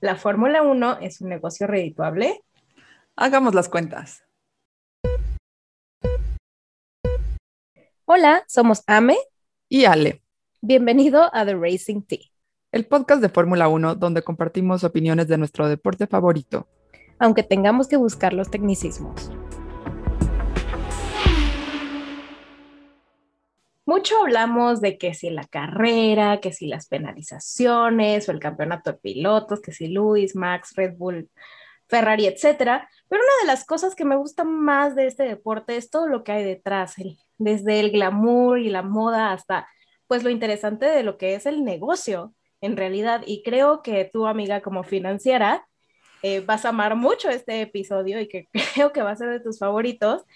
¿La 0.00 0.14
Fórmula 0.14 0.62
1 0.62 0.98
es 1.00 1.20
un 1.20 1.28
negocio 1.28 1.66
redituable? 1.66 2.44
Hagamos 3.16 3.52
las 3.52 3.68
cuentas. 3.68 4.22
Hola, 8.04 8.44
somos 8.46 8.84
Ame 8.86 9.16
y 9.68 9.86
Ale. 9.86 10.22
Bienvenido 10.60 11.28
a 11.34 11.44
The 11.44 11.56
Racing 11.56 12.02
Tea, 12.02 12.30
el 12.70 12.86
podcast 12.86 13.20
de 13.20 13.28
Fórmula 13.28 13.66
1 13.66 13.96
donde 13.96 14.22
compartimos 14.22 14.84
opiniones 14.84 15.26
de 15.26 15.36
nuestro 15.36 15.68
deporte 15.68 16.06
favorito, 16.06 16.68
aunque 17.18 17.42
tengamos 17.42 17.88
que 17.88 17.96
buscar 17.96 18.32
los 18.32 18.52
tecnicismos. 18.52 19.32
Mucho 23.88 24.18
hablamos 24.18 24.82
de 24.82 24.98
que 24.98 25.14
si 25.14 25.30
la 25.30 25.44
carrera, 25.44 26.40
que 26.42 26.52
si 26.52 26.66
las 26.66 26.88
penalizaciones 26.88 28.28
o 28.28 28.32
el 28.32 28.38
campeonato 28.38 28.92
de 28.92 28.98
pilotos, 28.98 29.62
que 29.62 29.72
si 29.72 29.88
Luis, 29.88 30.36
Max, 30.36 30.74
Red 30.76 30.98
Bull, 30.98 31.30
Ferrari, 31.86 32.26
etcétera. 32.26 32.86
Pero 33.08 33.22
una 33.22 33.32
de 33.40 33.46
las 33.46 33.64
cosas 33.64 33.94
que 33.94 34.04
me 34.04 34.16
gusta 34.16 34.44
más 34.44 34.94
de 34.94 35.06
este 35.06 35.22
deporte 35.22 35.78
es 35.78 35.88
todo 35.88 36.06
lo 36.06 36.22
que 36.22 36.32
hay 36.32 36.44
detrás, 36.44 36.96
desde 37.38 37.80
el 37.80 37.90
glamour 37.90 38.58
y 38.58 38.68
la 38.68 38.82
moda 38.82 39.32
hasta 39.32 39.66
pues 40.06 40.22
lo 40.22 40.28
interesante 40.28 40.84
de 40.84 41.02
lo 41.02 41.16
que 41.16 41.34
es 41.34 41.46
el 41.46 41.64
negocio 41.64 42.34
en 42.60 42.76
realidad. 42.76 43.22
Y 43.24 43.42
creo 43.42 43.80
que 43.80 44.04
tú, 44.04 44.26
amiga, 44.26 44.60
como 44.60 44.82
financiera, 44.84 45.66
eh, 46.22 46.40
vas 46.40 46.66
a 46.66 46.70
amar 46.70 46.94
mucho 46.94 47.30
este 47.30 47.62
episodio 47.62 48.20
y 48.20 48.28
que 48.28 48.48
creo 48.74 48.92
que 48.92 49.00
va 49.00 49.12
a 49.12 49.16
ser 49.16 49.30
de 49.30 49.40
tus 49.40 49.58
favoritos. 49.58 50.26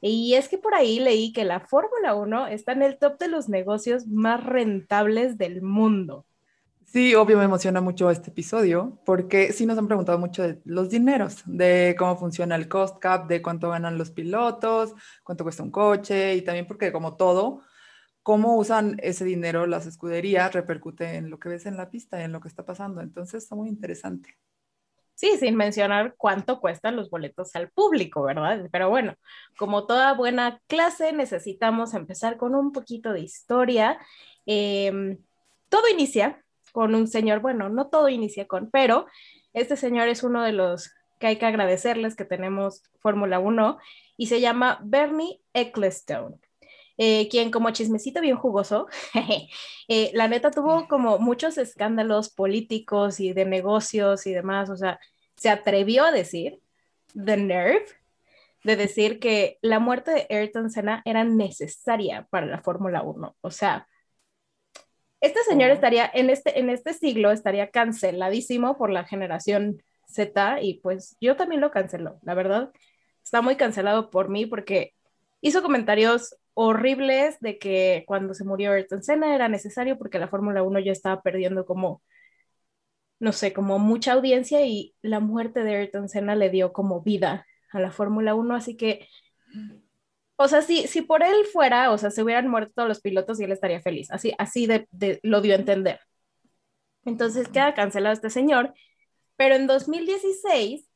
Y 0.00 0.34
es 0.34 0.48
que 0.48 0.58
por 0.58 0.74
ahí 0.74 0.98
leí 0.98 1.32
que 1.32 1.44
la 1.44 1.60
Fórmula 1.60 2.14
1 2.14 2.48
está 2.48 2.72
en 2.72 2.82
el 2.82 2.98
top 2.98 3.18
de 3.18 3.28
los 3.28 3.48
negocios 3.48 4.06
más 4.06 4.42
rentables 4.44 5.36
del 5.36 5.62
mundo. 5.62 6.26
Sí, 6.92 7.14
obvio 7.14 7.38
me 7.38 7.44
emociona 7.44 7.80
mucho 7.80 8.10
este 8.10 8.30
episodio 8.30 9.00
porque 9.04 9.52
sí 9.52 9.64
nos 9.64 9.78
han 9.78 9.86
preguntado 9.86 10.18
mucho 10.18 10.42
de 10.42 10.60
los 10.64 10.90
dineros, 10.90 11.42
de 11.46 11.94
cómo 11.96 12.16
funciona 12.16 12.56
el 12.56 12.66
cost 12.66 12.98
cap, 12.98 13.28
de 13.28 13.40
cuánto 13.40 13.70
ganan 13.70 13.96
los 13.96 14.10
pilotos, 14.10 14.94
cuánto 15.22 15.44
cuesta 15.44 15.62
un 15.62 15.70
coche 15.70 16.34
y 16.34 16.42
también 16.42 16.66
porque 16.66 16.90
como 16.90 17.16
todo, 17.16 17.62
cómo 18.24 18.56
usan 18.56 18.96
ese 19.02 19.24
dinero 19.24 19.66
las 19.66 19.86
escuderías 19.86 20.52
repercute 20.52 21.14
en 21.14 21.30
lo 21.30 21.38
que 21.38 21.50
ves 21.50 21.66
en 21.66 21.76
la 21.76 21.90
pista 21.90 22.24
en 22.24 22.32
lo 22.32 22.40
que 22.40 22.48
está 22.48 22.64
pasando. 22.64 23.02
Entonces 23.02 23.44
está 23.44 23.54
muy 23.54 23.68
interesante. 23.68 24.36
Sí, 25.20 25.36
sin 25.36 25.54
mencionar 25.54 26.14
cuánto 26.16 26.60
cuestan 26.60 26.96
los 26.96 27.10
boletos 27.10 27.54
al 27.54 27.68
público, 27.68 28.22
¿verdad? 28.22 28.70
Pero 28.72 28.88
bueno, 28.88 29.16
como 29.58 29.86
toda 29.86 30.14
buena 30.14 30.62
clase, 30.66 31.12
necesitamos 31.12 31.92
empezar 31.92 32.38
con 32.38 32.54
un 32.54 32.72
poquito 32.72 33.12
de 33.12 33.20
historia. 33.20 33.98
Em, 34.46 35.18
todo 35.68 35.86
inicia 35.88 36.42
con 36.72 36.94
un 36.94 37.06
señor, 37.06 37.40
bueno, 37.40 37.68
no 37.68 37.88
todo 37.88 38.08
inicia 38.08 38.46
con, 38.46 38.70
pero 38.70 39.04
este 39.52 39.76
señor 39.76 40.08
es 40.08 40.22
uno 40.22 40.42
de 40.42 40.52
los 40.52 40.90
que 41.18 41.26
hay 41.26 41.36
que 41.36 41.44
agradecerles 41.44 42.16
que 42.16 42.24
tenemos 42.24 42.82
Fórmula 43.00 43.40
1 43.40 43.76
y 44.16 44.28
se 44.28 44.40
llama 44.40 44.78
Bernie 44.82 45.42
Ecclestone. 45.52 46.38
Eh, 46.98 47.28
quien 47.30 47.50
como 47.50 47.70
chismecito 47.70 48.20
bien 48.20 48.36
jugoso, 48.36 48.86
eh, 49.88 50.10
la 50.12 50.28
neta 50.28 50.50
tuvo 50.50 50.86
como 50.86 51.18
muchos 51.18 51.56
escándalos 51.56 52.30
políticos 52.30 53.20
y 53.20 53.32
de 53.32 53.46
negocios 53.46 54.26
y 54.26 54.32
demás, 54.34 54.68
o 54.68 54.76
sea, 54.76 55.00
se 55.36 55.48
atrevió 55.48 56.04
a 56.04 56.12
decir, 56.12 56.60
the 57.14 57.36
nerve, 57.36 57.86
de 58.64 58.76
decir 58.76 59.18
que 59.18 59.58
la 59.62 59.78
muerte 59.78 60.10
de 60.10 60.26
Ayrton 60.28 60.70
Senna 60.70 61.00
era 61.06 61.24
necesaria 61.24 62.26
para 62.30 62.46
la 62.46 62.60
Fórmula 62.60 63.02
1, 63.02 63.36
o 63.40 63.50
sea, 63.50 63.88
este 65.20 65.42
señor 65.44 65.70
oh. 65.70 65.74
estaría 65.74 66.10
en 66.12 66.30
este, 66.30 66.58
en 66.58 66.70
este 66.70 66.94
siglo, 66.94 67.30
estaría 67.30 67.70
canceladísimo 67.70 68.76
por 68.76 68.90
la 68.90 69.04
generación 69.04 69.82
Z 70.06 70.60
y 70.62 70.80
pues 70.80 71.16
yo 71.20 71.36
también 71.36 71.60
lo 71.60 71.70
cancelo, 71.70 72.18
la 72.22 72.34
verdad. 72.34 72.72
Está 73.22 73.42
muy 73.42 73.56
cancelado 73.56 74.10
por 74.10 74.28
mí 74.28 74.46
porque 74.46 74.94
hizo 75.40 75.62
comentarios 75.62 76.36
horribles 76.62 77.40
de 77.40 77.58
que 77.58 78.04
cuando 78.06 78.34
se 78.34 78.44
murió 78.44 78.72
Ayrton 78.72 79.02
Senna 79.02 79.34
era 79.34 79.48
necesario 79.48 79.96
porque 79.96 80.18
la 80.18 80.28
Fórmula 80.28 80.62
1 80.62 80.80
ya 80.80 80.92
estaba 80.92 81.22
perdiendo 81.22 81.64
como, 81.64 82.02
no 83.18 83.32
sé, 83.32 83.54
como 83.54 83.78
mucha 83.78 84.12
audiencia 84.12 84.66
y 84.66 84.94
la 85.00 85.20
muerte 85.20 85.64
de 85.64 85.76
Ayrton 85.76 86.10
Senna 86.10 86.36
le 86.36 86.50
dio 86.50 86.74
como 86.74 87.00
vida 87.00 87.46
a 87.72 87.80
la 87.80 87.90
Fórmula 87.90 88.34
1, 88.34 88.54
así 88.54 88.76
que, 88.76 89.08
o 90.36 90.48
sea, 90.48 90.60
si, 90.60 90.86
si 90.86 91.00
por 91.00 91.22
él 91.22 91.46
fuera, 91.50 91.90
o 91.92 91.96
sea, 91.96 92.10
se 92.10 92.22
hubieran 92.22 92.48
muerto 92.48 92.72
todos 92.76 92.88
los 92.90 93.00
pilotos 93.00 93.40
y 93.40 93.44
él 93.44 93.52
estaría 93.52 93.80
feliz, 93.80 94.10
así, 94.10 94.34
así 94.36 94.66
de, 94.66 94.86
de, 94.90 95.18
lo 95.22 95.40
dio 95.40 95.54
a 95.54 95.58
entender. 95.58 96.00
Entonces 97.06 97.48
queda 97.48 97.72
cancelado 97.72 98.12
este 98.12 98.28
señor, 98.28 98.74
pero 99.36 99.54
en 99.54 99.66
2016 99.66 100.86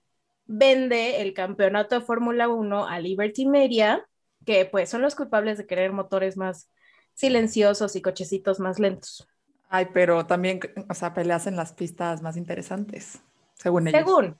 vende 0.44 1.22
el 1.22 1.33
campeonato 1.33 1.99
de 1.99 2.05
Fórmula 2.05 2.49
1 2.49 2.87
a 2.87 3.00
Liberty 3.00 3.47
Media 3.47 4.06
que 4.44 4.65
pues 4.65 4.91
son 4.91 5.03
los 5.03 5.15
culpables 5.15 5.59
de 5.59 5.66
querer 5.66 5.93
motores 5.93 6.37
más 6.37 6.71
silenciosos 7.15 7.97
y 7.97 8.03
cochecitos 8.03 8.60
más 8.60 8.78
lentos. 8.78 9.28
Ay, 9.69 9.88
pero 9.93 10.27
también, 10.27 10.60
o 10.88 10.94
sea, 10.94 11.15
peleas 11.15 11.47
en 11.47 11.56
las 11.56 11.72
pistas 11.72 12.22
más 12.22 12.37
interesantes, 12.37 13.21
según 13.55 13.88
ellos. 13.88 14.00
Según, 14.00 14.38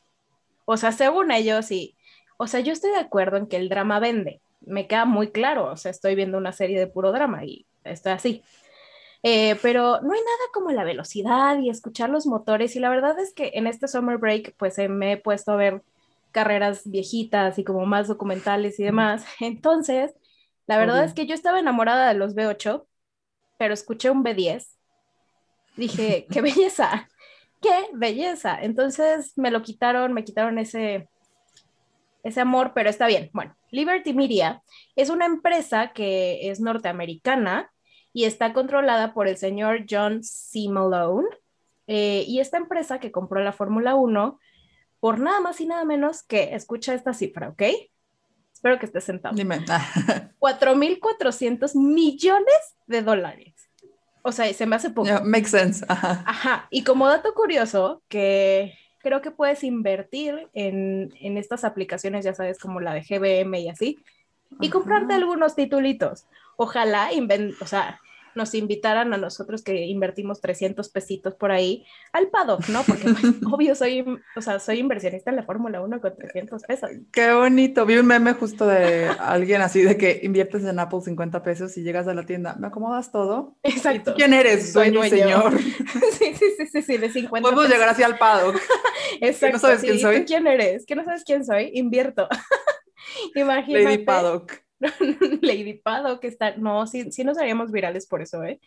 o 0.65 0.77
sea, 0.77 0.93
según 0.93 1.31
ellos, 1.31 1.67
sí. 1.67 1.97
O 2.37 2.47
sea, 2.47 2.61
yo 2.61 2.73
estoy 2.73 2.91
de 2.91 2.99
acuerdo 2.99 3.37
en 3.37 3.47
que 3.47 3.57
el 3.57 3.69
drama 3.69 4.01
vende, 4.01 4.41
me 4.61 4.87
queda 4.87 5.05
muy 5.05 5.31
claro, 5.31 5.71
o 5.71 5.77
sea, 5.77 5.91
estoy 5.91 6.15
viendo 6.15 6.39
una 6.39 6.53
serie 6.53 6.79
de 6.79 6.87
puro 6.87 7.13
drama 7.13 7.45
y 7.45 7.67
estoy 7.85 8.13
así. 8.13 8.43
Eh, 9.23 9.57
pero 9.63 10.03
no 10.03 10.13
hay 10.13 10.21
nada 10.21 10.51
como 10.53 10.71
la 10.71 10.85
velocidad 10.85 11.59
y 11.59 11.71
escuchar 11.71 12.11
los 12.11 12.27
motores 12.27 12.77
y 12.77 12.79
la 12.79 12.91
verdad 12.91 13.19
es 13.19 13.33
que 13.33 13.53
en 13.55 13.67
este 13.67 13.89
summer 13.89 14.19
break 14.19 14.55
pues 14.59 14.79
eh, 14.79 14.89
me 14.89 15.13
he 15.13 15.17
puesto 15.17 15.53
a 15.53 15.57
ver 15.57 15.83
carreras 16.35 16.83
viejitas 16.85 17.59
y 17.59 17.65
como 17.65 17.87
más 17.87 18.09
documentales 18.09 18.79
y 18.81 18.85
demás. 18.85 19.25
Entonces, 19.41 20.13
la 20.67 20.77
verdad 20.77 21.05
es 21.05 21.15
que 21.15 21.27
yo 21.27 21.35
estaba 21.35 21.61
enamorada 21.61 22.09
de 22.09 22.15
los 22.15 22.35
B8, 22.35 22.85
pero 23.57 23.73
escuché 23.73 24.11
un 24.11 24.25
B10. 24.25 24.67
Dije, 25.77 26.27
qué 26.31 26.43
belleza, 26.43 27.09
qué 27.63 27.89
belleza. 27.95 28.61
Entonces 28.61 29.33
me 29.39 29.51
lo 29.51 29.63
quitaron, 29.63 30.13
me 30.13 30.25
quitaron 30.25 30.59
ese, 30.59 31.09
ese 32.25 32.41
amor, 32.41 32.73
pero 32.75 32.91
está 32.91 33.07
bien. 33.07 33.31
Bueno, 33.33 33.57
Liberty 33.71 34.13
Media 34.13 34.63
es 34.97 35.11
una 35.11 35.27
empresa 35.27 35.93
que 35.93 36.51
es 36.51 36.61
norteamericana 36.61 37.71
y 38.13 38.25
está 38.25 38.53
controlada 38.53 39.15
por 39.15 39.29
el 39.29 39.37
señor 39.37 39.85
John 39.89 40.25
C. 40.25 40.69
Malone. 40.69 41.29
Eh, 41.87 42.25
y 42.27 42.41
esta 42.41 42.57
empresa 42.57 42.99
que 42.99 43.13
compró 43.13 43.41
la 43.43 43.53
Fórmula 43.53 43.95
1 43.95 44.39
por 45.05 45.21
nada 45.21 45.39
más 45.39 45.61
y 45.61 45.67
nada 45.67 45.85
menos 45.85 46.23
que, 46.23 46.55
escucha 46.55 46.95
esta 46.95 47.13
cifra, 47.13 47.51
¿ok? 47.51 47.63
Espero 48.55 48.79
que 48.79 48.87
estés 48.87 49.05
sentado. 49.05 49.35
Dime. 49.35 49.59
4.400 50.41 51.75
millones 51.75 52.75
de 52.87 53.03
dólares. 53.03 53.55
O 54.23 54.33
sea, 54.33 54.51
se 54.55 54.65
me 54.65 54.77
hace 54.77 54.89
poco. 54.89 55.07
Yeah, 55.07 55.21
makes 55.21 55.51
sense. 55.51 55.85
Ajá. 55.91 56.69
Y 56.71 56.85
como 56.85 57.07
dato 57.07 57.35
curioso, 57.35 58.03
que 58.09 58.79
creo 59.01 59.21
que 59.21 59.31
puedes 59.31 59.63
invertir 59.63 60.49
en, 60.55 61.13
en 61.21 61.37
estas 61.37 61.65
aplicaciones, 61.65 62.25
ya 62.25 62.33
sabes, 62.33 62.59
como 62.59 62.81
la 62.81 62.95
de 62.95 63.03
GBM 63.03 63.61
y 63.61 63.69
así, 63.69 63.99
y 64.59 64.71
comprarte 64.71 65.13
algunos 65.13 65.55
titulitos. 65.55 66.25
Ojalá, 66.57 67.11
o 67.61 67.67
sea, 67.67 68.01
nos 68.35 68.55
invitaran 68.55 69.13
a 69.15 69.17
nosotros 69.17 69.63
que 69.63 69.87
invertimos 69.87 70.41
300 70.41 70.89
pesitos 70.89 71.35
por 71.35 71.51
ahí 71.51 71.85
al 72.13 72.29
paddock, 72.29 72.69
¿no? 72.69 72.83
Porque 72.83 73.05
pues, 73.05 73.35
obvio 73.53 73.75
soy, 73.75 74.05
o 74.37 74.41
sea, 74.41 74.59
soy 74.59 74.79
inversionista 74.79 75.31
en 75.31 75.37
la 75.37 75.45
Fórmula 75.45 75.81
1 75.81 76.01
con 76.01 76.17
300 76.17 76.63
pesos. 76.63 76.91
Qué 77.13 77.33
bonito. 77.33 77.87
Vi 77.87 77.97
un 77.97 78.07
meme 78.07 78.35
justo 78.35 78.67
de 78.67 79.09
alguien 79.19 79.63
así 79.63 79.83
de 79.83 79.97
que 79.97 80.21
inviertes 80.23 80.65
en 80.65 80.79
Apple 80.79 81.01
50 81.03 81.43
pesos 81.43 81.77
y 81.77 81.83
llegas 81.83 82.09
a 82.09 82.15
la 82.15 82.25
tienda, 82.25 82.57
¿me 82.59 82.67
acomodas 82.67 83.13
todo? 83.13 83.57
Exacto. 83.63 84.15
¿Quién 84.15 84.33
eres? 84.33 84.73
Soy 84.73 84.93
señor. 85.09 85.59
sí, 86.19 86.35
sí, 86.35 86.47
sí, 86.57 86.67
sí, 86.67 86.83
sí, 86.83 86.97
de 86.97 87.11
50 87.11 87.49
Podemos 87.49 87.71
llegar 87.71 87.89
así 87.89 88.03
al 88.03 88.19
paddock. 88.19 88.61
Exacto. 89.21 89.57
¿No 89.57 89.61
sabes 89.61 89.81
quién 89.81 89.99
soy? 89.99 90.25
¿Quién 90.25 90.47
eres? 90.47 90.87
¿Que 90.87 90.95
no 90.95 91.05
sabes 91.05 91.25
quién 91.25 91.45
soy? 91.45 91.71
Invierto. 91.75 92.29
Imagínate. 93.35 93.85
Lady 93.85 94.05
Paddock. 94.05 94.64
Lady 95.43 95.75
Pado, 95.75 96.21
que 96.21 96.29
está, 96.29 96.57
no, 96.57 96.87
sí, 96.87 97.11
sí 97.13 97.25
nos 97.25 97.39
haríamos 97.39 97.73
virales 97.73 98.07
por 98.07 98.23
eso, 98.23 98.43
¿eh? 98.45 98.61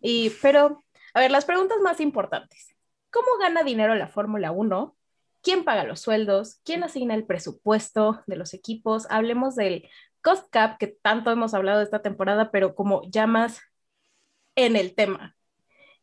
Y, 0.00 0.30
pero, 0.42 0.84
a 1.14 1.20
ver, 1.20 1.30
las 1.30 1.44
preguntas 1.44 1.78
más 1.82 2.00
importantes. 2.00 2.74
¿Cómo 3.10 3.26
gana 3.40 3.62
dinero 3.62 3.94
la 3.94 4.08
Fórmula 4.08 4.52
1? 4.52 4.96
¿Quién 5.42 5.64
paga 5.64 5.84
los 5.84 6.00
sueldos? 6.00 6.60
¿Quién 6.64 6.82
asigna 6.82 7.14
el 7.14 7.24
presupuesto 7.24 8.22
de 8.26 8.36
los 8.36 8.54
equipos? 8.54 9.06
Hablemos 9.10 9.56
del 9.56 9.88
cost 10.22 10.48
cap, 10.50 10.78
que 10.78 10.88
tanto 10.88 11.30
hemos 11.30 11.54
hablado 11.54 11.80
esta 11.80 12.02
temporada, 12.02 12.50
pero 12.50 12.74
como 12.74 13.02
ya 13.10 13.26
más 13.26 13.60
en 14.56 14.76
el 14.76 14.94
tema. 14.94 15.36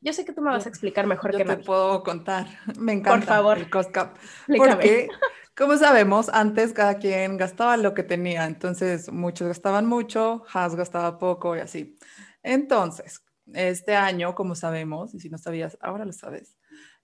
Yo 0.01 0.13
sé 0.13 0.24
que 0.24 0.33
tú 0.33 0.41
me 0.41 0.51
vas 0.51 0.65
a 0.65 0.69
explicar 0.69 1.07
mejor 1.07 1.36
que 1.36 1.44
me 1.44 1.57
te 1.57 1.63
puedo 1.63 2.03
contar. 2.03 2.45
Me 2.80 2.94
encanta 2.94 3.19
Por 3.19 3.25
favor. 3.25 3.57
el 3.57 3.69
cost 3.69 3.91
cap. 3.91 4.18
Porque 4.48 5.09
como 5.57 5.78
sabemos, 5.78 6.30
antes 6.30 6.74
cada 6.74 6.98
quien 7.00 7.38
gastaba 7.38 7.78
lo 7.78 7.94
que 7.94 8.04
tenía, 8.04 8.46
entonces 8.46 9.12
muchos 9.12 9.48
gastaban 9.48 9.86
mucho, 9.86 10.44
Haas 10.54 10.75
gastaba 10.75 11.18
poco 11.18 11.56
y 11.56 11.60
así. 11.60 11.98
Entonces, 12.44 13.24
este 13.54 13.96
año, 13.96 14.36
como 14.36 14.56
sabemos, 14.56 15.13
y 15.13 15.19
si 15.19 15.30
no 15.30 15.38
sabías, 15.38 15.78
ahora 15.81 16.06
lo 16.06 16.12
sabes, 16.13 16.57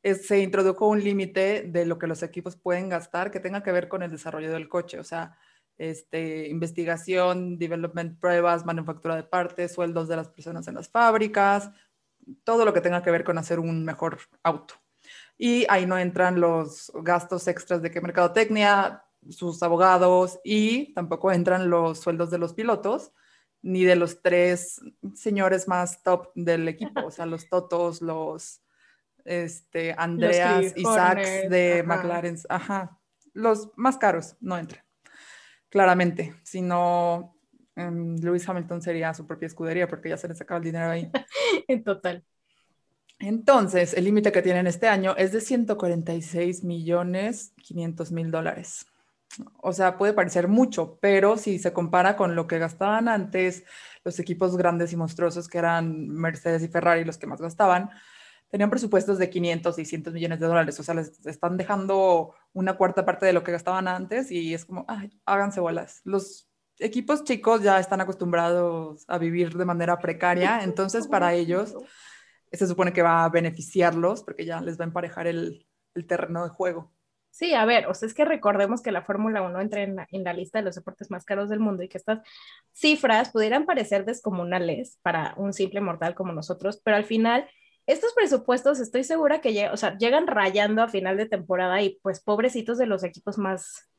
se 0.04 0.40
introdujo 0.40 0.88
un 0.88 1.04
límite 1.04 1.64
de 1.64 1.86
lo 1.86 1.98
que 2.00 2.08
los 2.08 2.24
equipos 2.24 2.58
pueden 2.58 2.90
gastar 2.90 3.32
que 3.32 3.40
tenga 3.40 3.64
que 3.64 3.72
ver 3.72 3.88
con 3.88 4.04
el 4.04 4.12
desarrollo 4.12 4.52
del 4.52 4.68
coche, 4.70 5.00
o 5.00 5.04
sea, 5.04 5.38
este, 5.78 6.48
investigación, 6.50 7.58
development, 7.58 8.20
pruebas, 8.20 8.66
manufactura 8.66 9.16
de 9.16 9.24
partes, 9.24 9.74
sueldos 9.74 10.08
de 10.08 10.18
las 10.18 10.30
personas 10.30 10.68
en 10.68 10.76
las 10.76 10.90
fábricas, 10.90 11.72
todo 12.44 12.66
lo 12.66 12.74
que 12.74 12.82
tenga 12.82 13.02
que 13.04 13.12
ver 13.12 13.24
con 13.24 13.38
hacer 13.38 13.60
un 13.60 13.86
mejor 13.86 14.20
auto. 14.44 14.81
Y 15.44 15.66
ahí 15.70 15.88
no 15.88 15.98
entran 15.98 16.40
los 16.40 16.92
gastos 16.94 17.48
extras 17.48 17.82
de 17.82 17.90
que 17.90 18.00
mercadotecnia, 18.00 19.04
sus 19.28 19.64
abogados 19.64 20.40
y 20.44 20.94
tampoco 20.94 21.32
entran 21.32 21.68
los 21.68 21.98
sueldos 21.98 22.30
de 22.30 22.38
los 22.38 22.54
pilotos 22.54 23.12
ni 23.64 23.84
de 23.84 23.96
los 23.96 24.22
tres 24.22 24.80
señores 25.16 25.68
más 25.68 26.04
top 26.04 26.30
del 26.36 26.68
equipo, 26.68 27.08
o 27.08 27.10
sea, 27.10 27.26
los 27.26 27.50
Totos, 27.50 28.04
los 28.04 28.62
este, 29.26 29.96
Andreas, 29.98 30.74
Isaacs 30.76 31.50
de 31.50 31.82
McLaren, 31.88 32.38
ajá, 32.48 33.00
los 33.34 33.72
más 33.78 33.98
caros 33.98 34.36
no 34.42 34.60
entran, 34.60 34.84
claramente, 35.70 36.36
si 36.44 36.62
no, 36.62 37.36
em, 37.76 38.16
Lewis 38.18 38.48
Hamilton 38.48 38.84
sería 38.84 39.12
su 39.16 39.26
propia 39.26 39.48
escudería 39.48 39.88
porque 39.88 40.10
ya 40.10 40.18
se 40.18 40.28
le 40.28 40.36
sacaba 40.36 40.60
el 40.60 40.66
dinero 40.66 40.92
ahí. 40.92 41.12
en 41.68 41.84
total. 41.84 42.24
Entonces, 43.22 43.94
el 43.94 44.06
límite 44.06 44.32
que 44.32 44.42
tienen 44.42 44.66
este 44.66 44.88
año 44.88 45.16
es 45.16 45.32
de 45.32 45.42
146 45.42 46.64
millones 46.64 47.54
500 47.62 48.12
mil 48.12 48.32
dólares. 48.32 48.88
O 49.62 49.72
sea, 49.72 49.98
puede 49.98 50.14
parecer 50.14 50.48
mucho, 50.48 50.98
pero 51.00 51.38
si 51.38 51.60
se 51.60 51.72
compara 51.72 52.18
con 52.18 52.36
lo 52.36 52.48
que 52.48 52.60
gastaban 52.60 53.08
antes 53.08 53.64
los 54.04 54.20
equipos 54.20 54.58
grandes 54.58 54.92
y 54.92 54.98
monstruosos 54.98 55.48
que 55.48 55.60
eran 55.60 56.10
Mercedes 56.10 56.64
y 56.64 56.68
Ferrari 56.68 57.06
los 57.06 57.18
que 57.18 57.28
más 57.28 57.40
gastaban, 57.40 57.92
tenían 58.50 58.72
presupuestos 58.72 59.20
de 59.20 59.30
500, 59.30 59.76
600 59.76 60.14
millones 60.14 60.40
de 60.40 60.48
dólares. 60.48 60.80
O 60.80 60.84
sea, 60.84 60.96
les 60.96 61.26
están 61.26 61.58
dejando 61.58 62.34
una 62.54 62.76
cuarta 62.76 63.06
parte 63.06 63.26
de 63.28 63.34
lo 63.34 63.44
que 63.44 63.52
gastaban 63.52 63.88
antes 63.88 64.32
y 64.32 64.54
es 64.54 64.66
como, 64.66 64.84
ay, 64.88 65.12
háganse 65.26 65.62
bolas. 65.62 66.02
Los 66.04 66.50
equipos 66.80 67.24
chicos 67.24 67.62
ya 67.62 67.80
están 67.80 68.02
acostumbrados 68.02 69.06
a 69.08 69.20
vivir 69.20 69.56
de 69.56 69.66
manera 69.66 70.00
precaria, 70.00 70.64
entonces 70.64 71.08
para 71.08 71.34
ellos 71.36 71.76
se 72.58 72.68
supone 72.68 72.94
que 72.94 73.02
va 73.02 73.24
a 73.24 73.30
beneficiarlos 73.30 74.24
porque 74.24 74.46
ya 74.46 74.62
les 74.62 74.80
va 74.80 74.86
a 74.86 74.88
emparejar 74.88 75.28
el, 75.28 75.66
el 75.96 76.08
terreno 76.08 76.44
de 76.44 76.50
juego. 76.50 76.92
Sí, 77.32 77.54
a 77.54 77.64
ver, 77.64 77.88
o 77.88 77.94
sea, 77.94 78.08
es 78.08 78.14
que 78.14 78.26
recordemos 78.26 78.82
que 78.82 78.92
la 78.92 79.04
Fórmula 79.04 79.42
1 79.42 79.62
entra 79.62 79.82
en 79.82 79.96
la, 79.96 80.34
lista 80.34 80.60
de 80.60 80.66
los 80.66 80.76
deportes 80.76 81.10
más 81.10 81.24
caros 81.24 81.50
del 81.50 81.62
mundo 81.62 81.82
y 81.82 81.88
que 81.88 81.98
estas 81.98 82.20
cifras 82.74 83.32
pudieran 83.32 83.66
parecer 83.66 84.04
descomunales 84.04 85.00
para 85.02 85.34
un 85.38 85.54
simple 85.54 85.80
mortal 85.80 86.14
como 86.14 86.34
nosotros, 86.34 86.82
pero 86.84 86.98
al 86.98 87.06
final 87.06 87.50
estos 87.88 88.14
presupuestos 88.14 88.82
estoy 88.82 89.06
segura 89.06 89.40
que 89.40 89.70
o 89.70 89.78
sea, 89.78 89.98
llegan 89.98 90.28
rayando 90.28 90.84
a 90.84 90.90
final 90.90 91.16
de 91.16 91.26
temporada 91.26 91.82
y 91.82 92.00
pues 92.04 92.22
pobrecitos 92.22 92.78
de 92.78 92.86
los 92.86 93.04
equipos 93.04 93.38
más, 93.38 93.90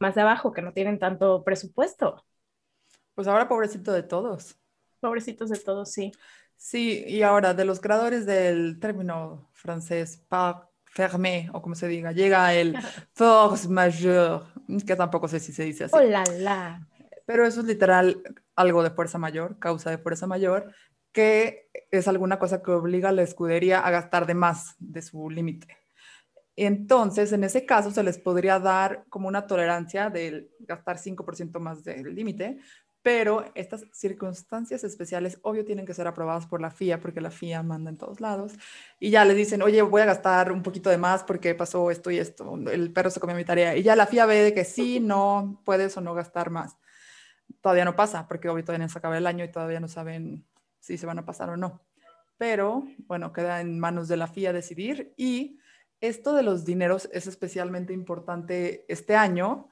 más 0.00 0.16
de 0.16 0.22
abajo 0.22 0.52
que 0.52 0.62
no 0.62 0.72
tienen 0.72 0.98
tanto 0.98 1.44
presupuesto. 1.44 2.24
Pues 3.14 3.28
ahora 3.28 3.48
pobrecito 3.48 3.92
de 3.92 4.02
todos. 4.02 4.58
Pobrecitos 4.98 5.48
de 5.48 5.60
todos, 5.60 5.92
sí. 5.92 6.10
Sí, 6.56 7.04
y 7.06 7.22
ahora 7.22 7.54
de 7.54 7.64
los 7.64 7.80
creadores 7.80 8.26
del 8.26 8.78
término 8.80 9.50
francés, 9.52 10.22
PAC, 10.28 10.66
fermé, 10.84 11.50
o 11.52 11.60
como 11.60 11.74
se 11.74 11.88
diga, 11.88 12.12
llega 12.12 12.54
el 12.54 12.74
force 13.14 13.68
majeure, 13.68 14.44
que 14.86 14.96
tampoco 14.96 15.28
sé 15.28 15.40
si 15.40 15.52
se 15.52 15.64
dice 15.64 15.84
así. 15.84 15.94
Oh, 15.94 16.00
la, 16.00 16.24
la. 16.38 16.88
Pero 17.26 17.46
eso 17.46 17.60
es 17.60 17.66
literal 17.66 18.22
algo 18.54 18.82
de 18.82 18.90
fuerza 18.90 19.18
mayor, 19.18 19.58
causa 19.58 19.90
de 19.90 19.98
fuerza 19.98 20.26
mayor, 20.26 20.72
que 21.12 21.68
es 21.90 22.08
alguna 22.08 22.38
cosa 22.38 22.62
que 22.62 22.70
obliga 22.70 23.08
a 23.08 23.12
la 23.12 23.22
escudería 23.22 23.80
a 23.80 23.90
gastar 23.90 24.26
de 24.26 24.34
más 24.34 24.74
de 24.78 25.02
su 25.02 25.30
límite. 25.30 25.68
Entonces, 26.56 27.32
en 27.32 27.42
ese 27.42 27.66
caso, 27.66 27.90
se 27.90 28.02
les 28.02 28.18
podría 28.18 28.60
dar 28.60 29.04
como 29.08 29.26
una 29.26 29.46
tolerancia 29.46 30.10
de 30.10 30.50
gastar 30.60 30.98
5% 30.98 31.58
más 31.58 31.82
del 31.82 32.14
límite, 32.14 32.58
pero 33.04 33.44
estas 33.54 33.84
circunstancias 33.92 34.82
especiales, 34.82 35.38
obvio, 35.42 35.66
tienen 35.66 35.84
que 35.84 35.92
ser 35.92 36.06
aprobadas 36.06 36.46
por 36.46 36.62
la 36.62 36.70
FIA, 36.70 37.00
porque 37.00 37.20
la 37.20 37.30
FIA 37.30 37.62
manda 37.62 37.90
en 37.90 37.98
todos 37.98 38.18
lados, 38.18 38.54
y 38.98 39.10
ya 39.10 39.26
le 39.26 39.34
dicen, 39.34 39.60
oye, 39.60 39.82
voy 39.82 40.00
a 40.00 40.06
gastar 40.06 40.50
un 40.50 40.62
poquito 40.62 40.88
de 40.88 40.96
más 40.96 41.22
porque 41.22 41.54
pasó 41.54 41.90
esto 41.90 42.10
y 42.10 42.18
esto, 42.18 42.56
el 42.72 42.94
perro 42.94 43.10
se 43.10 43.20
comió 43.20 43.36
mi 43.36 43.44
tarea, 43.44 43.76
y 43.76 43.82
ya 43.82 43.94
la 43.94 44.06
FIA 44.06 44.24
ve 44.24 44.54
que 44.54 44.64
sí, 44.64 45.00
no, 45.00 45.60
puedes 45.66 45.94
o 45.98 46.00
no 46.00 46.14
gastar 46.14 46.48
más. 46.48 46.78
Todavía 47.60 47.84
no 47.84 47.94
pasa, 47.94 48.26
porque 48.26 48.48
obvio 48.48 48.64
todavía 48.64 48.86
no 48.86 48.90
se 48.90 48.98
acaba 48.98 49.18
el 49.18 49.26
año 49.26 49.44
y 49.44 49.52
todavía 49.52 49.80
no 49.80 49.88
saben 49.88 50.46
si 50.80 50.96
se 50.96 51.04
van 51.04 51.18
a 51.18 51.26
pasar 51.26 51.50
o 51.50 51.58
no. 51.58 51.82
Pero, 52.38 52.86
bueno, 53.00 53.34
queda 53.34 53.60
en 53.60 53.78
manos 53.78 54.08
de 54.08 54.16
la 54.16 54.28
FIA 54.28 54.54
decidir, 54.54 55.12
y 55.18 55.58
esto 56.00 56.32
de 56.32 56.42
los 56.42 56.64
dineros 56.64 57.10
es 57.12 57.26
especialmente 57.26 57.92
importante 57.92 58.86
este 58.88 59.14
año, 59.14 59.68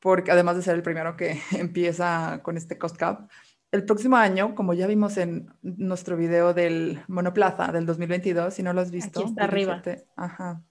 porque 0.00 0.30
además 0.30 0.56
de 0.56 0.62
ser 0.62 0.74
el 0.74 0.82
primero 0.82 1.16
que 1.16 1.40
empieza 1.52 2.40
con 2.42 2.56
este 2.56 2.78
Cost 2.78 2.96
Cap, 2.96 3.28
el 3.70 3.84
próximo 3.84 4.16
año, 4.16 4.54
como 4.54 4.72
ya 4.72 4.86
vimos 4.86 5.18
en 5.18 5.52
nuestro 5.60 6.16
video 6.16 6.54
del 6.54 7.02
Monoplaza 7.06 7.70
del 7.70 7.84
2022, 7.84 8.54
si 8.54 8.62
no 8.62 8.72
lo 8.72 8.80
has 8.80 8.90
visto, 8.90 9.20
Aquí 9.20 9.28
está 9.28 9.44
arriba. 9.44 9.82
Ajá. 10.16 10.62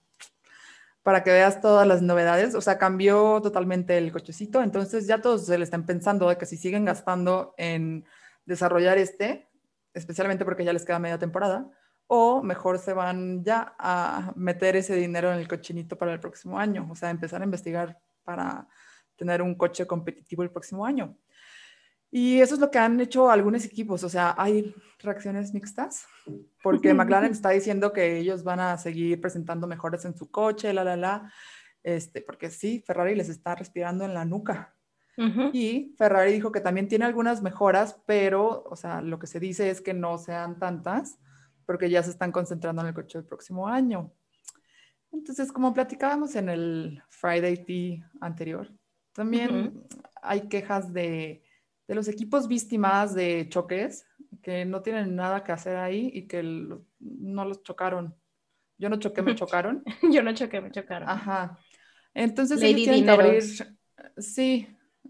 Para 1.04 1.22
que 1.22 1.30
veas 1.30 1.60
todas 1.60 1.86
las 1.86 2.02
novedades, 2.02 2.56
o 2.56 2.60
sea, 2.60 2.76
cambió 2.76 3.40
totalmente 3.40 3.96
el 3.96 4.10
cochecito, 4.10 4.62
entonces 4.62 5.06
ya 5.06 5.22
todos 5.22 5.46
se 5.46 5.56
le 5.56 5.64
están 5.64 5.86
pensando 5.86 6.28
de 6.28 6.36
que 6.36 6.46
si 6.46 6.56
siguen 6.56 6.84
gastando 6.84 7.54
en 7.56 8.04
desarrollar 8.44 8.98
este, 8.98 9.48
especialmente 9.94 10.44
porque 10.44 10.64
ya 10.64 10.72
les 10.72 10.84
queda 10.84 10.98
media 10.98 11.18
temporada, 11.18 11.70
o 12.08 12.42
mejor 12.42 12.78
se 12.78 12.94
van 12.94 13.44
ya 13.44 13.76
a 13.78 14.32
meter 14.34 14.74
ese 14.74 14.96
dinero 14.96 15.32
en 15.32 15.38
el 15.38 15.46
cochinito 15.46 15.96
para 15.96 16.12
el 16.12 16.20
próximo 16.20 16.58
año, 16.58 16.88
o 16.90 16.96
sea, 16.96 17.10
empezar 17.10 17.42
a 17.42 17.44
investigar 17.44 18.00
para 18.24 18.66
tener 19.18 19.42
un 19.42 19.54
coche 19.54 19.86
competitivo 19.86 20.42
el 20.42 20.50
próximo 20.50 20.86
año. 20.86 21.14
Y 22.10 22.40
eso 22.40 22.54
es 22.54 22.60
lo 22.60 22.70
que 22.70 22.78
han 22.78 22.98
hecho 23.00 23.30
algunos 23.30 23.66
equipos, 23.66 24.02
o 24.02 24.08
sea, 24.08 24.34
hay 24.38 24.74
reacciones 24.98 25.52
mixtas, 25.52 26.06
porque 26.62 26.94
McLaren 26.94 27.32
está 27.32 27.50
diciendo 27.50 27.92
que 27.92 28.18
ellos 28.18 28.44
van 28.44 28.60
a 28.60 28.78
seguir 28.78 29.20
presentando 29.20 29.66
mejoras 29.66 30.06
en 30.06 30.16
su 30.16 30.30
coche, 30.30 30.72
la, 30.72 30.84
la, 30.84 30.96
la, 30.96 31.32
este, 31.82 32.22
porque 32.22 32.48
sí, 32.48 32.82
Ferrari 32.86 33.14
les 33.14 33.28
está 33.28 33.54
respirando 33.54 34.04
en 34.04 34.14
la 34.14 34.24
nuca. 34.24 34.74
Y 35.52 35.96
Ferrari 35.98 36.32
dijo 36.32 36.52
que 36.52 36.60
también 36.60 36.86
tiene 36.86 37.04
algunas 37.04 37.42
mejoras, 37.42 38.00
pero, 38.06 38.62
o 38.62 38.76
sea, 38.76 39.02
lo 39.02 39.18
que 39.18 39.26
se 39.26 39.40
dice 39.40 39.68
es 39.68 39.80
que 39.80 39.92
no 39.92 40.16
sean 40.16 40.60
tantas, 40.60 41.18
porque 41.66 41.90
ya 41.90 42.04
se 42.04 42.10
están 42.10 42.30
concentrando 42.30 42.82
en 42.82 42.88
el 42.88 42.94
coche 42.94 43.18
del 43.18 43.26
próximo 43.26 43.66
año. 43.66 44.12
Entonces, 45.10 45.50
como 45.50 45.74
platicábamos 45.74 46.36
en 46.36 46.48
el 46.48 47.02
Friday 47.08 47.64
Tea 47.64 48.08
anterior, 48.20 48.70
también 49.18 49.82
hay 50.22 50.42
quejas 50.42 50.92
de, 50.92 51.42
de, 51.88 51.94
los 51.96 52.06
equipos 52.06 52.46
víctimas 52.46 53.16
de 53.16 53.48
choques 53.48 54.06
que 54.40 54.64
no 54.64 54.80
tienen 54.80 55.16
nada 55.16 55.42
que 55.42 55.50
hacer 55.50 55.76
ahí 55.76 56.08
y 56.14 56.28
que 56.28 56.40
no 56.44 57.44
los 57.44 57.64
chocaron. 57.64 58.14
Yo 58.78 58.88
no 58.88 59.00
choqué, 59.00 59.22
me 59.22 59.34
chocaron. 59.34 59.82
Yo 60.12 60.22
no 60.22 60.32
choqué, 60.34 60.60
me 60.60 60.70
chocaron. 60.70 61.08
Ajá. 61.08 61.58
Entonces 62.14 62.62
ellos 62.62 62.84
tienen 62.84 63.04
que 63.06 63.10
abrir, 63.10 63.42
sí, 64.18 64.68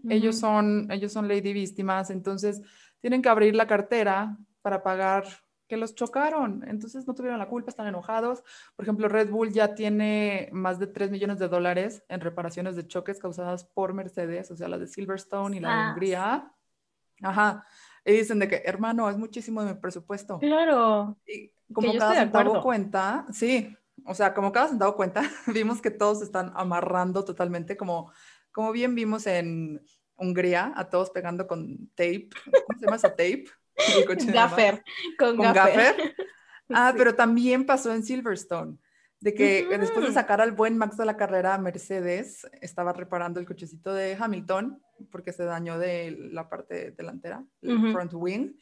ellos 0.09 0.39
son, 0.39 0.91
ellos 0.91 1.13
son 1.13 1.27
lady 1.27 1.53
víctimas, 1.53 2.09
entonces 2.09 2.63
tienen 3.01 3.21
que 3.21 3.29
abrir 3.29 3.55
la 3.55 3.67
cartera 3.67 4.35
para 4.63 4.81
pagar 4.81 5.25
que 5.69 5.77
los 5.77 5.93
chocaron, 5.93 6.65
entonces 6.67 7.07
no 7.07 7.13
tuvieron 7.13 7.37
la 7.37 7.47
culpa, 7.47 7.69
están 7.69 7.87
enojados. 7.87 8.43
Por 8.75 8.83
ejemplo, 8.83 9.07
Red 9.07 9.29
Bull 9.29 9.53
ya 9.53 9.75
tiene 9.75 10.49
más 10.51 10.79
de 10.79 10.87
3 10.87 11.11
millones 11.11 11.37
de 11.37 11.47
dólares 11.47 12.03
en 12.09 12.21
reparaciones 12.21 12.75
de 12.75 12.87
choques 12.87 13.19
causadas 13.19 13.65
por 13.65 13.93
Mercedes, 13.93 14.49
o 14.49 14.57
sea, 14.57 14.67
la 14.67 14.79
de 14.79 14.87
Silverstone 14.87 15.57
y 15.57 15.59
la 15.59 15.69
de 15.69 15.73
ah, 15.75 15.89
Hungría. 15.91 16.51
Ajá. 17.21 17.63
Y 18.03 18.13
dicen 18.13 18.39
de 18.39 18.47
que, 18.47 18.63
hermano, 18.65 19.07
es 19.11 19.17
muchísimo 19.17 19.63
de 19.63 19.75
mi 19.75 19.79
presupuesto. 19.79 20.39
Claro. 20.39 21.15
Y 21.27 21.51
como 21.71 21.95
cada 21.95 22.15
centavo 22.15 22.61
cuenta, 22.63 23.27
sí, 23.31 23.77
o 24.05 24.15
sea, 24.15 24.33
como 24.33 24.51
cada 24.51 24.69
centavo 24.69 24.95
cuenta, 24.95 25.21
vimos 25.47 25.81
que 25.81 25.91
todos 25.91 26.23
están 26.23 26.51
amarrando 26.55 27.23
totalmente, 27.23 27.77
como, 27.77 28.11
como 28.51 28.71
bien 28.71 28.95
vimos 28.95 29.27
en 29.27 29.85
Hungría, 30.17 30.73
a 30.75 30.89
todos 30.89 31.11
pegando 31.11 31.45
con 31.45 31.89
tape. 31.89 32.29
¿Cómo 32.43 32.79
se 32.79 32.85
llama 32.85 32.95
esa 32.95 33.11
tape? 33.11 33.45
Gaffer, 34.33 34.83
con, 35.17 35.37
Gaffer. 35.37 36.15
Ah, 36.71 36.93
pero 36.95 37.15
también 37.15 37.65
pasó 37.65 37.91
en 37.91 38.03
Silverstone, 38.03 38.77
de 39.21 39.33
que 39.33 39.65
después 39.79 40.05
de 40.05 40.13
sacar 40.13 40.39
al 40.39 40.51
buen 40.51 40.77
Max 40.77 40.97
de 40.97 41.05
la 41.05 41.17
carrera, 41.17 41.57
Mercedes 41.57 42.47
estaba 42.61 42.93
reparando 42.93 43.39
el 43.39 43.47
cochecito 43.47 43.91
de 43.91 44.15
Hamilton 44.19 44.79
porque 45.11 45.33
se 45.33 45.45
dañó 45.45 45.79
de 45.79 46.15
la 46.31 46.47
parte 46.47 46.91
delantera, 46.91 47.43
el 47.63 47.91
front 47.91 48.13
wing, 48.13 48.53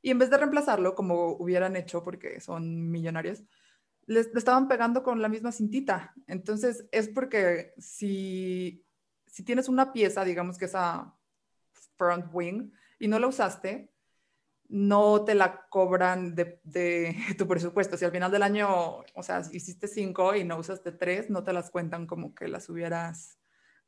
y 0.00 0.10
en 0.10 0.18
vez 0.20 0.30
de 0.30 0.38
reemplazarlo 0.38 0.94
como 0.94 1.32
hubieran 1.38 1.74
hecho 1.74 2.04
porque 2.04 2.40
son 2.40 2.88
millonarios, 2.88 3.42
le 4.06 4.20
estaban 4.20 4.68
pegando 4.68 5.02
con 5.02 5.20
la 5.20 5.28
misma 5.28 5.52
cintita. 5.52 6.14
Entonces 6.26 6.86
es 6.90 7.08
porque 7.08 7.74
si, 7.78 8.84
si 9.26 9.44
tienes 9.44 9.68
una 9.68 9.92
pieza, 9.92 10.24
digamos 10.24 10.58
que 10.58 10.64
esa 10.64 11.14
front 11.96 12.26
wing, 12.32 12.70
y 12.98 13.08
no 13.08 13.18
la 13.18 13.28
usaste, 13.28 13.89
no 14.70 15.24
te 15.24 15.34
la 15.34 15.66
cobran 15.68 16.34
de, 16.34 16.60
de, 16.62 17.14
tu 17.38 17.46
presupuesto. 17.46 17.96
Si 17.96 18.04
al 18.04 18.12
final 18.12 18.30
del 18.30 18.42
año, 18.42 18.68
o 19.14 19.22
sea, 19.22 19.42
hiciste 19.52 19.88
cinco 19.88 20.34
y 20.34 20.44
no 20.44 20.58
usaste 20.58 20.92
tres, 20.92 21.28
no 21.28 21.42
te 21.42 21.52
las 21.52 21.70
cuentan 21.70 22.06
como 22.06 22.34
que 22.34 22.48
las 22.48 22.68
hubieras 22.68 23.38